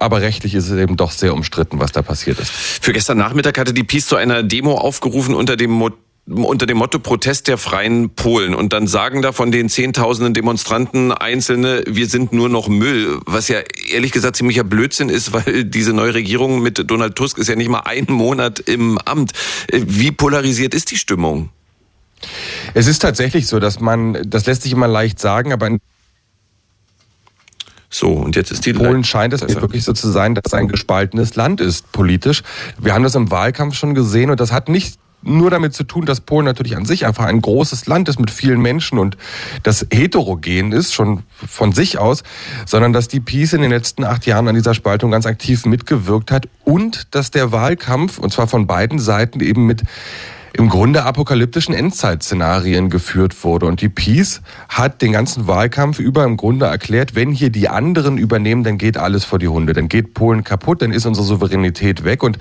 Aber 0.02 0.22
rechtlich 0.22 0.56
ist 0.56 0.68
es 0.68 0.80
eben 0.80 0.98
doch 0.98 1.12
sehr 1.12 1.34
umstritten, 1.34 1.80
was 1.80 1.92
da 1.92 2.02
passiert 2.02 2.40
ist. 2.40 2.52
Für 2.52 2.92
gestern 2.92 3.20
Nachmittag 3.20 3.60
hatte 3.60 3.72
die 3.72 3.84
Peace 3.84 4.08
zu 4.08 4.16
einer 4.16 4.42
Demo 4.42 4.74
aufgerufen 4.74 5.36
unter 5.36 5.56
dem 5.56 5.70
Motto 5.70 5.98
unter 6.28 6.68
dem 6.68 6.78
Motto 6.78 7.00
Protest 7.00 7.48
der 7.48 7.58
freien 7.58 8.12
Polen. 8.12 8.54
Und 8.54 8.74
dann 8.74 8.88
sagen 8.88 9.22
da 9.22 9.32
von 9.32 9.52
den 9.52 9.70
Zehntausenden 9.70 10.34
Demonstranten 10.34 11.12
Einzelne, 11.12 11.84
wir 11.88 12.08
sind 12.08 12.32
nur 12.32 12.48
noch 12.48 12.70
Müll. 12.70 13.20
Was 13.26 13.48
ja 13.48 13.60
ehrlich 13.92 14.12
gesagt 14.12 14.36
ziemlicher 14.36 14.64
Blödsinn 14.64 15.10
ist, 15.10 15.34
weil 15.48 15.66
diese 15.66 15.94
neue 15.94 16.14
Regierung 16.14 16.62
mit 16.62 16.90
Donald 16.90 17.16
Tusk 17.16 17.38
ist 17.38 17.50
ja 17.50 17.56
nicht 17.56 17.70
mal 17.70 17.82
einen 17.82 18.12
Monat 18.12 18.60
im 18.60 18.98
Amt. 19.00 19.34
Wie 19.72 20.12
polarisiert 20.12 20.74
ist 20.74 20.92
die 20.92 20.98
Stimmung? 20.98 21.50
Es 22.74 22.88
ist 22.88 23.00
tatsächlich 23.00 23.48
so, 23.48 23.60
dass 23.60 23.80
man, 23.80 24.18
das 24.26 24.46
lässt 24.46 24.62
sich 24.62 24.72
immer 24.72 24.88
leicht 24.88 25.20
sagen, 25.20 25.52
aber 25.54 25.78
so, 27.94 28.14
und 28.14 28.38
jetzt 28.38 28.52
ist 28.52 28.66
die 28.66 28.72
Polen 28.72 29.04
scheint 29.04 29.34
es 29.34 29.42
wirklich 29.42 29.84
so 29.84 29.92
zu 29.92 30.10
sein, 30.10 30.34
dass 30.34 30.46
es 30.48 30.54
ein 30.54 30.70
gespaltenes 30.70 31.36
Land 31.36 31.60
ist 31.60 31.92
politisch. 31.92 32.42
Wir 32.80 32.94
haben 32.94 33.04
das 33.04 33.16
im 33.16 33.30
Wahlkampf 33.30 33.76
schon 33.76 33.94
gesehen 33.94 34.32
und 34.32 34.40
das 34.40 34.54
hat 34.54 34.70
nicht 34.70 34.98
nur 35.24 35.52
damit 35.52 35.74
zu 35.74 35.84
tun, 35.84 36.06
dass 36.06 36.22
Polen 36.22 36.46
natürlich 36.46 36.78
an 36.78 36.86
sich 36.86 37.06
einfach 37.06 37.26
ein 37.26 37.42
großes 37.42 37.86
Land 37.88 38.10
ist 38.10 38.20
mit 38.20 38.32
vielen 38.32 38.62
Menschen 38.62 38.98
und 38.98 39.18
das 39.62 39.86
heterogen 39.92 40.72
ist, 40.72 40.94
schon 40.94 41.24
von 41.36 41.74
sich 41.74 41.98
aus, 41.98 42.24
sondern 42.66 42.94
dass 42.94 43.10
die 43.10 43.20
Peace 43.20 43.54
in 43.54 43.62
den 43.62 43.72
letzten 43.72 44.06
acht 44.06 44.26
Jahren 44.26 44.48
an 44.48 44.56
dieser 44.56 44.74
Spaltung 44.74 45.12
ganz 45.12 45.26
aktiv 45.26 45.66
mitgewirkt 45.66 46.32
hat 46.32 46.48
und 46.64 47.08
dass 47.12 47.30
der 47.30 47.52
Wahlkampf, 47.52 48.18
und 48.18 48.32
zwar 48.32 48.48
von 48.48 48.68
beiden 48.68 49.00
Seiten, 49.00 49.42
eben 49.42 49.68
mit 49.68 49.84
im 50.54 50.70
Grunde 50.70 51.04
apokalyptischen 51.04 51.74
Endzeitszenarien 51.74 52.90
geführt 52.90 53.44
wurde. 53.44 53.66
Und 53.66 53.82
die 53.82 53.90
Peace 53.90 54.42
hat 54.68 55.02
den 55.02 55.14
ganzen 55.14 55.48
Wahlkampf 55.48 56.00
über 56.00 56.26
im 56.26 56.36
Grunde 56.36 56.66
erklärt, 56.66 57.16
wenn 57.16 57.32
hier 57.32 57.50
die 57.50 57.70
anderen 57.70 58.18
übernehmen, 58.18 58.64
dann 58.64 58.78
geht 58.78 58.98
alles 58.98 59.24
vor 59.24 59.40
die 59.40 59.48
Hunde. 59.48 59.74
Dann 59.74 59.88
geht 59.88 60.14
Polen 60.14 60.44
kaputt, 60.44 60.82
dann 60.82 60.92
ist 60.92 61.06
unsere 61.06 61.26
Souveränität 61.26 62.04
weg. 62.04 62.24
Und 62.24 62.38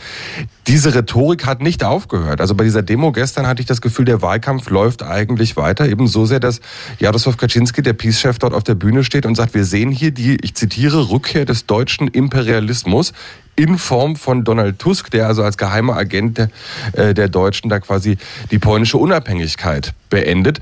diese 0.66 0.94
Rhetorik 0.94 1.46
hat 1.46 1.62
nicht 1.62 1.84
aufgehört. 1.84 2.40
Also 2.40 2.54
bei 2.54 2.64
dieser 2.64 2.82
Demo 2.82 3.12
gestern 3.12 3.46
hatte 3.46 3.60
ich 3.60 3.66
das 3.66 3.80
Gefühl, 3.80 4.04
der 4.04 4.22
Wahlkampf 4.22 4.70
läuft 4.70 5.02
eigentlich 5.02 5.56
weiter. 5.56 5.88
Eben 5.88 6.08
so 6.08 6.26
sehr, 6.26 6.40
dass 6.40 6.60
Jaroslaw 6.98 7.36
Kaczynski, 7.36 7.82
der 7.82 7.92
Peace-Chef, 7.92 8.38
dort 8.38 8.54
auf 8.54 8.64
der 8.64 8.74
Bühne 8.74 9.04
steht 9.04 9.24
und 9.24 9.36
sagt, 9.36 9.54
wir 9.54 9.64
sehen 9.64 9.90
hier 9.92 10.10
die, 10.10 10.36
ich 10.42 10.54
zitiere, 10.54 11.10
Rückkehr 11.10 11.44
des 11.44 11.66
deutschen 11.66 12.08
Imperialismus 12.08 13.12
in 13.60 13.78
Form 13.78 14.16
von 14.16 14.44
Donald 14.44 14.78
Tusk, 14.78 15.10
der 15.10 15.26
also 15.26 15.42
als 15.42 15.58
geheimer 15.58 15.96
Agent 15.96 16.38
der, 16.38 16.50
äh, 16.92 17.14
der 17.14 17.28
Deutschen 17.28 17.68
da 17.68 17.80
quasi 17.80 18.16
die 18.50 18.58
polnische 18.58 18.98
Unabhängigkeit 18.98 19.92
beendet. 20.08 20.60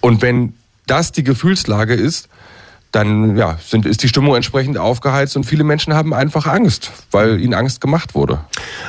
Und 0.00 0.22
wenn 0.22 0.54
das 0.86 1.12
die 1.12 1.24
Gefühlslage 1.24 1.94
ist, 1.94 2.28
dann 2.92 3.36
ja, 3.36 3.58
sind, 3.62 3.84
ist 3.84 4.02
die 4.02 4.08
Stimmung 4.08 4.36
entsprechend 4.36 4.78
aufgeheizt 4.78 5.36
und 5.36 5.44
viele 5.44 5.64
Menschen 5.64 5.92
haben 5.94 6.14
einfach 6.14 6.46
Angst, 6.46 6.92
weil 7.10 7.40
ihnen 7.40 7.54
Angst 7.54 7.80
gemacht 7.80 8.14
wurde. 8.14 8.40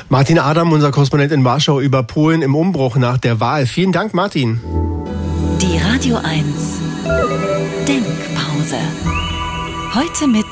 Martin 0.08 0.40
Adam, 0.40 0.72
unser 0.72 0.92
Korrespondent 0.92 1.32
in 1.32 1.44
Warschau 1.44 1.80
über 1.80 2.04
Polen 2.04 2.42
im 2.42 2.56
Umbruch 2.56 2.96
nach 2.96 3.18
der 3.18 3.40
Wahl. 3.40 3.66
Vielen 3.66 3.92
Dank, 3.92 4.14
Martin. 4.14 4.62
Die 5.62 5.78
Radio 5.78 6.18
1 6.18 6.46
Denkpause. 7.88 8.78
Heute 9.94 10.28
mit 10.28 10.46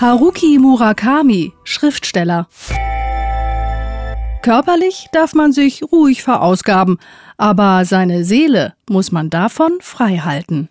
Haruki 0.00 0.58
Murakami, 0.60 1.52
Schriftsteller. 1.64 2.46
Körperlich 4.42 5.08
darf 5.12 5.34
man 5.34 5.52
sich 5.52 5.82
ruhig 5.90 6.22
verausgaben, 6.22 6.98
aber 7.36 7.84
seine 7.84 8.24
Seele 8.24 8.74
muss 8.88 9.10
man 9.10 9.28
davon 9.28 9.72
frei 9.80 10.18
halten. 10.18 10.68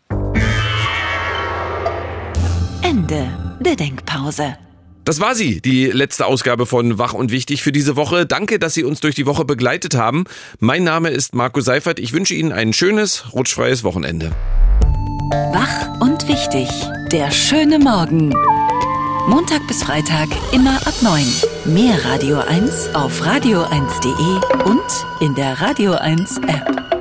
Ende 2.82 3.28
der 3.60 3.76
Denkpause. 3.76 4.56
Das 5.04 5.20
war 5.20 5.36
sie, 5.36 5.60
die 5.60 5.88
letzte 5.88 6.26
Ausgabe 6.26 6.66
von 6.66 6.98
Wach 6.98 7.14
und 7.14 7.30
Wichtig 7.30 7.62
für 7.62 7.74
diese 7.74 7.98
Woche. 7.98 8.26
Danke, 8.26 8.60
dass 8.60 8.76
Sie 8.76 8.86
uns 8.86 9.02
durch 9.02 9.16
die 9.16 9.26
Woche 9.26 9.44
begleitet 9.44 9.96
haben. 9.96 10.24
Mein 10.60 10.86
Name 10.86 11.10
ist 11.10 11.36
Marco 11.36 11.60
Seifert. 11.60 12.00
Ich 12.00 12.14
wünsche 12.14 12.34
Ihnen 12.34 12.54
ein 12.54 12.72
schönes, 12.72 13.34
rutschfreies 13.34 13.84
Wochenende. 13.84 14.32
Wach 15.52 16.00
und 16.00 16.30
Wichtig. 16.30 16.70
Der 17.12 17.30
schöne 17.32 17.78
Morgen. 17.78 18.34
Montag 19.28 19.68
bis 19.68 19.84
Freitag 19.84 20.30
immer 20.54 20.78
ab 20.88 20.94
9. 21.02 21.22
Mehr 21.66 22.06
Radio 22.06 22.38
1 22.38 22.96
auf 22.96 23.22
radio1.de 23.22 24.64
und 24.64 25.06
in 25.20 25.36
der 25.36 25.62
Radio 25.62 25.96
1 25.96 26.38
App. 26.38 26.97